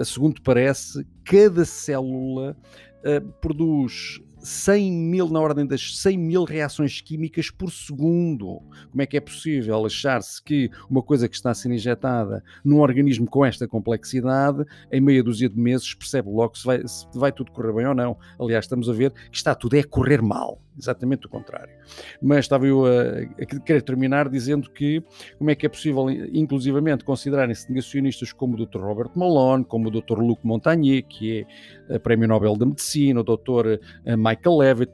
Segundo 0.04 0.40
parece, 0.42 1.06
cada 1.24 1.64
célula 1.64 2.56
uh, 3.04 3.32
produz 3.40 4.20
100 4.42 4.92
mil, 4.92 5.28
na 5.28 5.40
ordem 5.40 5.66
das 5.66 5.96
100 5.98 6.18
mil 6.18 6.44
reações 6.44 7.00
químicas 7.00 7.50
por 7.50 7.70
segundo. 7.70 8.60
Como 8.90 9.02
é 9.02 9.06
que 9.06 9.16
é 9.16 9.20
possível 9.20 9.86
achar-se 9.86 10.42
que 10.42 10.70
uma 10.90 11.02
coisa 11.02 11.28
que 11.28 11.36
está 11.36 11.50
a 11.50 11.54
ser 11.54 11.70
injetada 11.70 12.42
num 12.64 12.80
organismo 12.80 13.26
com 13.26 13.44
esta 13.44 13.68
complexidade, 13.68 14.64
em 14.90 15.00
meia 15.00 15.22
dúzia 15.22 15.48
de 15.48 15.58
meses, 15.58 15.94
percebe 15.94 16.28
logo 16.28 16.56
se 16.56 16.64
vai, 16.64 16.86
se 16.86 17.06
vai 17.14 17.32
tudo 17.32 17.52
correr 17.52 17.72
bem 17.72 17.86
ou 17.86 17.94
não? 17.94 18.16
Aliás, 18.38 18.64
estamos 18.64 18.88
a 18.88 18.92
ver 18.92 19.12
que 19.30 19.36
está 19.36 19.54
tudo 19.54 19.78
a 19.78 19.84
correr 19.84 20.20
mal 20.20 20.60
exatamente 20.78 21.26
o 21.26 21.28
contrário. 21.28 21.74
Mas 22.20 22.40
estava 22.40 22.66
eu 22.66 22.84
a, 22.86 23.42
a 23.42 23.60
querer 23.60 23.82
terminar 23.82 24.28
dizendo 24.28 24.70
que 24.70 25.02
como 25.38 25.50
é 25.50 25.54
que 25.54 25.66
é 25.66 25.68
possível, 25.68 26.10
inclusivamente, 26.10 27.04
considerarem-se 27.04 27.68
negacionistas 27.70 28.32
como 28.32 28.54
o 28.54 28.66
Dr. 28.66 28.80
Robert 28.80 29.10
Malone, 29.14 29.64
como 29.64 29.88
o 29.88 29.90
Dr. 29.90 30.18
Luc 30.18 30.40
Montagnier, 30.44 31.04
que 31.04 31.46
é 31.88 31.98
Prémio 31.98 32.28
Nobel 32.28 32.56
de 32.56 32.66
Medicina, 32.66 33.20
o 33.20 33.24
Dr. 33.24 33.78
Eh, 34.04 34.16
Michael 34.16 34.56
Levitt, 34.58 34.92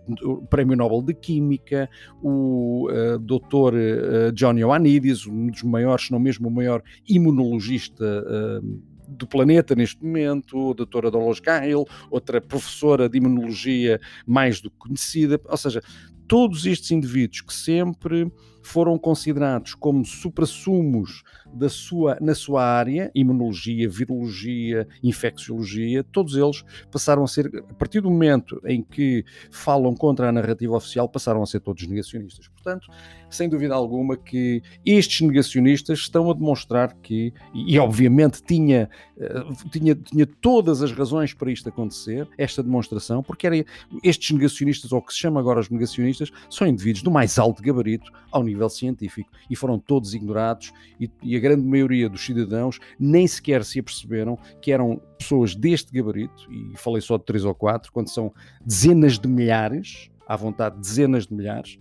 Prémio 0.50 0.76
Nobel 0.76 1.02
de 1.02 1.14
Química, 1.14 1.88
o 2.22 2.88
uh, 2.90 3.18
Dr. 3.18 3.74
Uh, 3.74 4.32
John 4.32 4.56
Ioannidis, 4.58 5.26
um 5.26 5.48
dos 5.48 5.62
maiores, 5.62 6.06
se 6.06 6.12
não 6.12 6.18
mesmo 6.18 6.48
o 6.48 6.50
maior 6.50 6.82
imunologista 7.08 8.04
uh, 8.04 8.97
do 9.08 9.26
planeta 9.26 9.74
neste 9.74 10.02
momento, 10.04 10.70
a 10.70 10.74
doutora 10.74 11.10
Dolores 11.10 11.40
Cahill, 11.40 11.84
outra 12.10 12.40
professora 12.40 13.08
de 13.08 13.18
imunologia 13.18 14.00
mais 14.26 14.60
do 14.60 14.70
que 14.70 14.76
conhecida, 14.78 15.40
ou 15.44 15.56
seja, 15.56 15.82
todos 16.26 16.66
estes 16.66 16.90
indivíduos 16.90 17.40
que 17.40 17.54
sempre 17.54 18.30
foram 18.68 18.98
considerados 18.98 19.74
como 19.74 20.04
suprassumos 20.04 21.22
da 21.50 21.70
sua, 21.70 22.18
na 22.20 22.34
sua 22.34 22.62
área, 22.62 23.10
imunologia, 23.14 23.88
virologia, 23.88 24.86
infecciologia, 25.02 26.04
todos 26.04 26.36
eles 26.36 26.62
passaram 26.90 27.24
a 27.24 27.26
ser, 27.26 27.50
a 27.70 27.74
partir 27.74 28.02
do 28.02 28.10
momento 28.10 28.60
em 28.66 28.82
que 28.82 29.24
falam 29.50 29.94
contra 29.94 30.28
a 30.28 30.32
narrativa 30.32 30.76
oficial, 30.76 31.08
passaram 31.08 31.42
a 31.42 31.46
ser 31.46 31.60
todos 31.60 31.86
negacionistas. 31.86 32.48
Portanto, 32.48 32.88
sem 33.30 33.48
dúvida 33.48 33.74
alguma 33.74 34.16
que 34.16 34.62
estes 34.84 35.26
negacionistas 35.26 36.00
estão 36.00 36.30
a 36.30 36.34
demonstrar 36.34 36.94
que, 37.02 37.32
e, 37.54 37.78
obviamente 37.78 38.42
tinha, 38.42 38.90
eh, 39.18 39.44
tinha, 39.70 39.94
tinha 39.94 40.26
todas 40.26 40.82
as 40.82 40.92
razões 40.92 41.32
para 41.32 41.50
isto 41.50 41.68
acontecer, 41.68 42.28
esta 42.36 42.62
demonstração, 42.62 43.22
porque 43.22 43.46
era, 43.46 43.64
estes 44.02 44.30
negacionistas, 44.30 44.92
ou 44.92 45.00
que 45.00 45.12
se 45.12 45.18
chama 45.18 45.40
agora 45.40 45.60
os 45.60 45.70
negacionistas, 45.70 46.30
são 46.50 46.66
indivíduos 46.66 47.02
do 47.02 47.10
mais 47.10 47.38
alto 47.38 47.62
gabarito 47.62 48.12
ao 48.30 48.42
nível 48.42 48.57
científico 48.66 49.30
e 49.48 49.54
foram 49.54 49.78
todos 49.78 50.14
ignorados 50.14 50.72
e, 50.98 51.10
e 51.22 51.36
a 51.36 51.40
grande 51.40 51.66
maioria 51.66 52.08
dos 52.08 52.24
cidadãos 52.24 52.78
nem 52.98 53.26
sequer 53.26 53.64
se 53.64 53.78
aperceberam 53.78 54.38
que 54.60 54.72
eram 54.72 55.00
pessoas 55.18 55.54
deste 55.54 55.92
gabarito, 55.92 56.50
e 56.50 56.76
falei 56.76 57.00
só 57.02 57.18
de 57.18 57.24
três 57.24 57.44
ou 57.44 57.54
quatro, 57.54 57.92
quando 57.92 58.08
são 58.08 58.32
dezenas 58.64 59.18
de 59.18 59.28
milhares, 59.28 60.10
à 60.26 60.36
vontade 60.36 60.78
dezenas 60.78 61.26
de 61.26 61.34
milhares. 61.34 61.76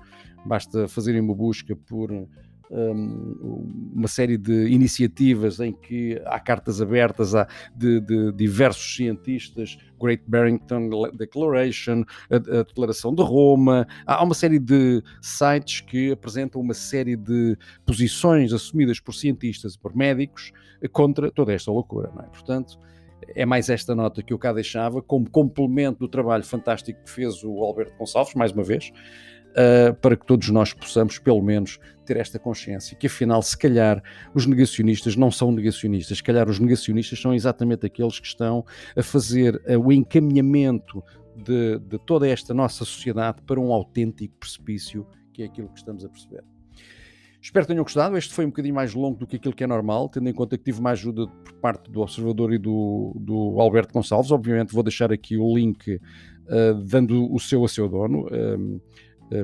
Basta 0.46 0.88
fazerem 0.88 1.22
uma 1.22 1.36
busca 1.36 1.76
por 1.76 2.12
uma 2.70 4.08
série 4.08 4.38
de 4.38 4.68
iniciativas 4.68 5.60
em 5.60 5.72
que 5.72 6.22
há 6.26 6.40
cartas 6.40 6.82
abertas 6.82 7.34
há 7.34 7.48
de, 7.76 8.00
de 8.02 8.32
diversos 8.34 8.96
cientistas, 8.96 9.78
Great 10.00 10.24
Barrington 10.28 10.90
Declaration, 11.18 12.04
a, 12.30 12.36
a, 12.36 12.64
Declaração 12.64 13.14
de 13.14 13.24
Roma, 13.24 13.88
há 14.06 14.24
uma 14.24 14.36
série 14.36 14.60
de 14.60 15.02
sites 15.22 15.82
que 15.82 16.12
apresentam 16.12 16.62
uma 16.62 16.74
série 16.74 17.16
de 17.16 17.58
posições 17.86 18.54
assumidas 18.54 19.00
por 19.00 19.14
cientistas 19.14 19.76
e 19.76 19.80
por 19.80 19.96
médicos 19.96 20.52
contra 20.92 21.32
toda 21.32 21.54
esta 21.54 21.72
loucura, 21.72 22.12
é? 22.20 22.24
Portanto, 22.24 22.78
é 23.36 23.46
mais 23.46 23.70
esta 23.70 23.96
nota 23.96 24.22
que 24.22 24.34
eu 24.34 24.40
cá 24.40 24.54
deixava, 24.54 25.02
como 25.02 25.30
complemento 25.30 26.00
do 26.00 26.08
trabalho 26.08 26.44
fantástico 26.44 27.04
que 27.04 27.10
fez 27.10 27.44
o 27.44 27.64
Alberto 27.64 27.98
Gonçalves, 27.98 28.34
mais 28.36 28.52
uma 28.52 28.64
vez, 28.64 28.92
uh, 29.52 29.94
para 29.96 30.16
que 30.16 30.26
todos 30.26 30.50
nós 30.50 30.74
possamos, 30.74 31.20
pelo 31.20 31.42
menos, 31.42 31.80
ter 32.08 32.18
esta 32.18 32.40
consciência 32.40 32.98
que, 32.98 33.08
afinal, 33.08 33.42
se 33.42 33.58
calhar 33.58 34.02
os 34.34 34.46
negacionistas 34.46 35.16
não 35.16 35.30
são 35.30 35.52
negacionistas, 35.52 36.18
se 36.18 36.24
calhar 36.24 36.50
os 36.50 36.60
negacionistas 36.60 37.20
são 37.20 37.34
exatamente 37.34 37.86
aqueles 37.86 38.20
que 38.20 38.28
estão 38.28 38.66
a 38.96 39.04
fazer 39.04 39.62
uh, 39.68 39.80
o 39.80 39.92
encaminhamento 39.92 41.04
de, 41.36 41.80
de 41.80 42.00
toda 42.00 42.28
esta 42.28 42.54
nossa 42.54 42.86
sociedade 42.86 43.42
para 43.44 43.60
um 43.60 43.72
autêntico 43.72 44.36
precipício, 44.40 45.06
que 45.32 45.44
é 45.44 45.46
aquilo 45.46 45.70
que 45.70 45.78
estamos 45.78 46.04
a 46.04 46.10
perceber. 46.10 46.44
Espero 47.40 47.66
que 47.66 47.72
tenham 47.72 47.84
gostado. 47.84 48.18
Este 48.18 48.34
foi 48.34 48.46
um 48.46 48.50
bocadinho 48.50 48.76
mais 48.76 48.94
longo 48.94 49.20
do 49.20 49.28
que 49.28 49.36
aquilo 49.36 49.54
que 49.54 49.64
é 49.64 49.68
normal, 49.68 50.10
tendo 50.10 50.28
em 50.28 50.34
conta 50.34 50.58
que 50.58 50.64
tive 50.64 50.82
mais 50.82 51.00
ajuda 51.00 51.28
por 51.28 51.54
parte 51.54 51.90
do 51.90 52.02
Observador 52.02 52.52
e 52.54 52.58
do, 52.58 53.14
do 53.16 53.60
Alberto 53.62 53.94
Gonçalves. 53.94 54.32
Obviamente, 54.32 54.74
vou 54.74 54.84
deixar 54.84 55.14
aqui 55.14 55.38
o 55.38 55.56
link 55.56 55.96
uh, 55.96 56.74
dando 56.84 57.32
o 57.32 57.40
seu 57.40 57.64
a 57.64 57.70
seu 57.70 57.88
dono. 57.88 58.26
Uh, 58.26 58.32
eh, 58.34 58.82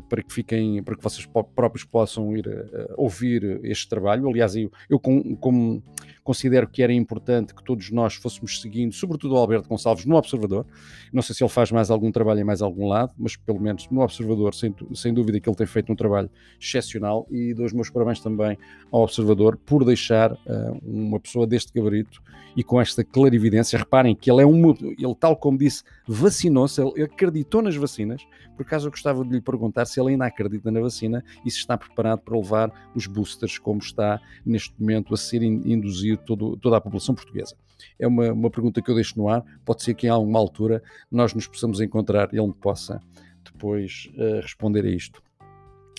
para 0.09 0.23
que 0.23 0.33
fiquem, 0.33 0.81
para 0.81 0.95
que 0.95 1.03
vocês 1.03 1.27
próprios 1.55 1.83
possam 1.83 2.35
ir 2.35 2.47
uh, 2.47 2.93
ouvir 2.95 3.59
este 3.63 3.87
trabalho. 3.87 4.27
Aliás, 4.29 4.55
eu, 4.55 4.71
eu 4.89 4.99
com, 4.99 5.81
considero 6.23 6.67
que 6.67 6.81
era 6.81 6.93
importante 6.93 7.53
que 7.53 7.63
todos 7.63 7.91
nós 7.91 8.15
fôssemos 8.15 8.61
seguindo, 8.61 8.93
sobretudo 8.93 9.35
o 9.35 9.37
Alberto 9.37 9.67
Gonçalves, 9.67 10.05
no 10.05 10.15
Observador. 10.15 10.65
Não 11.11 11.21
sei 11.21 11.35
se 11.35 11.43
ele 11.43 11.49
faz 11.49 11.71
mais 11.71 11.91
algum 11.91 12.11
trabalho 12.11 12.39
em 12.39 12.43
mais 12.43 12.61
algum 12.61 12.87
lado, 12.87 13.13
mas 13.17 13.35
pelo 13.35 13.59
menos 13.59 13.87
no 13.89 14.01
Observador, 14.01 14.53
sem, 14.53 14.73
sem 14.93 15.13
dúvida 15.13 15.39
que 15.39 15.49
ele 15.49 15.55
tem 15.55 15.67
feito 15.67 15.91
um 15.91 15.95
trabalho 15.95 16.29
excepcional 16.59 17.27
e 17.29 17.53
dou 17.53 17.65
os 17.65 17.73
meus 17.73 17.89
parabéns 17.89 18.19
também 18.19 18.57
ao 18.91 19.01
Observador 19.03 19.57
por 19.57 19.83
deixar 19.83 20.31
uh, 20.31 20.37
uma 20.83 21.19
pessoa 21.19 21.45
deste 21.45 21.73
gabarito 21.73 22.21
e 22.55 22.63
com 22.63 22.79
esta 22.79 23.03
clarividência. 23.03 23.77
Reparem 23.77 24.15
que 24.15 24.31
ele 24.31 24.41
é 24.41 24.45
uma, 24.45 24.75
ele 24.81 25.15
tal 25.19 25.35
como 25.35 25.57
disse, 25.57 25.83
vacinou-se, 26.07 26.81
ele 26.81 27.03
acreditou 27.03 27.61
nas 27.61 27.75
vacinas. 27.75 28.21
Por 28.55 28.63
acaso 28.63 28.87
eu 28.87 28.91
gostava 28.91 29.23
de 29.23 29.31
lhe 29.31 29.41
perguntar 29.41 29.85
se 29.85 29.99
ele 29.99 30.11
ainda 30.11 30.25
acredita 30.25 30.71
na 30.71 30.79
vacina 30.79 31.23
e 31.45 31.51
se 31.51 31.57
está 31.57 31.77
preparado 31.77 32.19
para 32.19 32.37
levar 32.37 32.91
os 32.95 33.07
boosters, 33.07 33.57
como 33.57 33.79
está 33.79 34.19
neste 34.45 34.73
momento 34.79 35.13
a 35.13 35.17
ser 35.17 35.41
induzido 35.43 36.21
todo, 36.25 36.57
toda 36.57 36.77
a 36.77 36.81
população 36.81 37.15
portuguesa. 37.15 37.55
É 37.99 38.07
uma, 38.07 38.31
uma 38.31 38.49
pergunta 38.49 38.81
que 38.81 38.89
eu 38.89 38.95
deixo 38.95 39.17
no 39.17 39.27
ar. 39.27 39.43
Pode 39.65 39.83
ser 39.83 39.93
que 39.93 40.07
em 40.07 40.09
alguma 40.09 40.39
altura 40.39 40.81
nós 41.11 41.33
nos 41.33 41.47
possamos 41.47 41.81
encontrar 41.81 42.33
e 42.33 42.37
ele 42.37 42.47
me 42.47 42.53
possa 42.53 43.01
depois 43.43 44.09
uh, 44.15 44.41
responder 44.41 44.85
a 44.85 44.89
isto. 44.89 45.21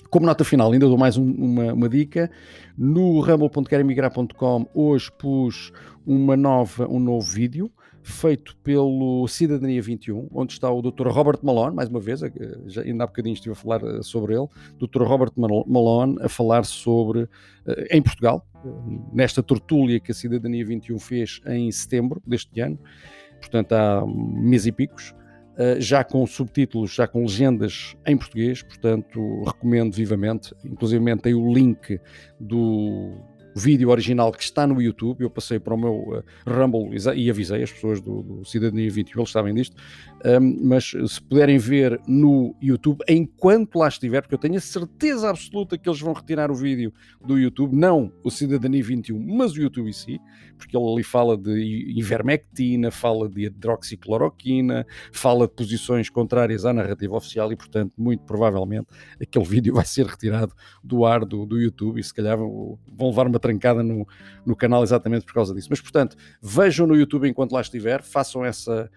Como 0.09 0.25
nota 0.25 0.43
final, 0.45 0.71
ainda 0.71 0.87
dou 0.87 0.97
mais 0.97 1.17
um, 1.17 1.29
uma, 1.29 1.73
uma, 1.73 1.89
dica. 1.89 2.31
No 2.77 3.19
rumble.queremigrar.com 3.19 4.69
hoje 4.73 5.11
pus 5.11 5.73
uma 6.05 6.37
nova, 6.37 6.87
um 6.87 6.99
novo 6.99 7.25
vídeo 7.25 7.71
feito 8.05 8.55
pelo 8.57 9.27
Cidadania 9.27 9.81
21, 9.81 10.29
onde 10.31 10.53
está 10.53 10.71
o 10.71 10.81
Dr. 10.81 11.07
Robert 11.07 11.39
Malone, 11.41 11.75
mais 11.75 11.89
uma 11.89 11.99
vez, 11.99 12.21
eh, 12.21 12.31
já, 12.67 12.81
ainda 12.81 13.03
há 13.03 13.07
bocadinho 13.07 13.33
estive 13.33 13.53
a 13.53 13.55
falar 13.55 13.83
eh, 13.83 14.01
sobre 14.03 14.35
ele, 14.35 14.47
Dr. 14.77 15.03
Robert 15.03 15.31
Malone 15.35 16.17
a 16.21 16.29
falar 16.29 16.65
sobre, 16.65 17.27
em 17.89 18.01
Portugal, 18.01 18.45
nesta 19.11 19.41
tortúlia 19.41 19.99
que 19.99 20.11
a 20.11 20.15
Cidadania 20.15 20.65
21 20.65 20.99
fez 20.99 21.41
em 21.47 21.71
setembro 21.71 22.21
deste 22.25 22.59
ano, 22.59 22.79
portanto 23.39 23.73
há 23.73 24.05
mês 24.05 24.65
e 24.65 24.71
picos, 24.71 25.13
eh, 25.57 25.79
já 25.79 26.03
com 26.03 26.25
subtítulos, 26.27 26.93
já 26.93 27.07
com 27.07 27.21
legendas 27.21 27.95
em 28.05 28.17
português, 28.17 28.61
portanto 28.61 29.43
recomendo 29.45 29.93
vivamente. 29.93 30.53
Inclusive 30.65 31.17
tem 31.17 31.33
o 31.33 31.53
link 31.53 31.99
do 32.37 33.13
vídeo 33.55 33.89
original 33.89 34.31
que 34.31 34.43
está 34.43 34.67
no 34.67 34.81
YouTube. 34.81 35.21
Eu 35.21 35.29
passei 35.29 35.59
para 35.59 35.73
o 35.73 35.77
meu 35.77 35.93
uh, 35.93 36.23
Rumble 36.45 36.95
e 37.15 37.29
avisei 37.29 37.63
as 37.63 37.71
pessoas 37.71 38.01
do, 38.01 38.21
do 38.21 38.45
Cidadania 38.45 38.91
21, 38.91 39.21
eles 39.21 39.31
sabem 39.31 39.53
disto. 39.53 39.75
Um, 40.25 40.67
mas 40.67 40.91
se 41.07 41.21
puderem 41.21 41.57
ver 41.57 41.99
no 42.07 42.55
YouTube, 42.61 43.03
enquanto 43.07 43.77
lá 43.77 43.87
estiver, 43.87 44.21
porque 44.21 44.35
eu 44.35 44.39
tenho 44.39 44.57
a 44.57 44.61
certeza 44.61 45.29
absoluta 45.29 45.77
que 45.77 45.87
eles 45.87 46.01
vão 46.01 46.13
retirar 46.13 46.51
o 46.51 46.55
vídeo 46.55 46.93
do 47.25 47.37
YouTube, 47.37 47.75
não 47.75 48.11
o 48.23 48.29
Cidadania 48.29 48.83
21, 48.83 49.19
mas 49.19 49.53
o 49.53 49.61
YouTube 49.61 49.89
em 49.89 49.93
si, 49.93 50.19
porque 50.57 50.75
ele 50.75 50.85
ali 50.91 51.03
fala 51.03 51.37
de 51.37 51.93
ivermectina, 51.95 52.91
fala 52.91 53.29
de 53.29 53.45
hidroxicloroquina, 53.45 54.85
fala 55.11 55.47
de 55.47 55.53
posições 55.53 56.09
contrárias 56.09 56.65
à 56.65 56.73
narrativa 56.73 57.15
oficial 57.15 57.51
e, 57.51 57.55
portanto, 57.55 57.93
muito 57.97 58.23
provavelmente 58.23 58.87
aquele 59.21 59.45
vídeo 59.45 59.73
vai 59.73 59.85
ser 59.85 60.05
retirado 60.05 60.53
do 60.83 61.05
ar 61.05 61.23
do, 61.23 61.45
do 61.45 61.59
YouTube 61.59 61.99
e 61.99 62.03
se 62.03 62.13
calhar 62.13 62.37
vão 62.37 62.79
levar 63.09 63.27
uma 63.27 63.39
trancada 63.45 63.83
no, 63.83 64.07
no 64.45 64.55
canal 64.55 64.83
exatamente 64.83 65.25
por 65.25 65.33
causa 65.33 65.53
disso. 65.53 65.67
Mas, 65.69 65.79
portanto, 65.79 66.17
vejam 66.41 66.87
no 66.87 66.95
YouTube 66.95 67.29
enquanto 67.29 67.51
lá 67.51 67.61
estiver, 67.61 68.01
façam 68.01 68.43
essa, 68.43 68.89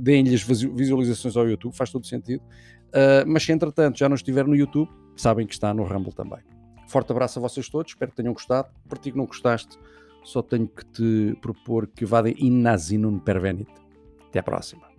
deem-lhe 0.00 0.34
as 0.34 0.42
visualizações 0.42 1.36
ao 1.36 1.48
YouTube, 1.48 1.74
faz 1.74 1.90
todo 1.90 2.06
sentido. 2.06 2.42
Uh, 2.88 3.26
mas 3.26 3.42
se 3.42 3.52
entretanto 3.52 3.98
já 3.98 4.08
não 4.08 4.14
estiver 4.14 4.46
no 4.46 4.54
YouTube, 4.54 4.88
sabem 5.16 5.46
que 5.46 5.54
está 5.54 5.74
no 5.74 5.82
Rumble 5.84 6.12
também. 6.12 6.38
Forte 6.86 7.10
abraço 7.10 7.40
a 7.40 7.42
vocês 7.42 7.68
todos, 7.68 7.90
espero 7.90 8.12
que 8.12 8.16
tenham 8.16 8.32
gostado. 8.32 8.68
Para 8.88 8.98
ti 8.98 9.10
que 9.10 9.18
não 9.18 9.26
gostaste, 9.26 9.76
só 10.22 10.40
tenho 10.40 10.68
que 10.68 10.84
te 10.84 11.36
propor 11.40 11.88
que 11.88 12.04
vadem 12.04 12.34
in 12.38 12.62
nasinum 12.62 13.18
pervenit. 13.18 13.70
Até 14.28 14.38
à 14.38 14.42
próxima. 14.42 14.95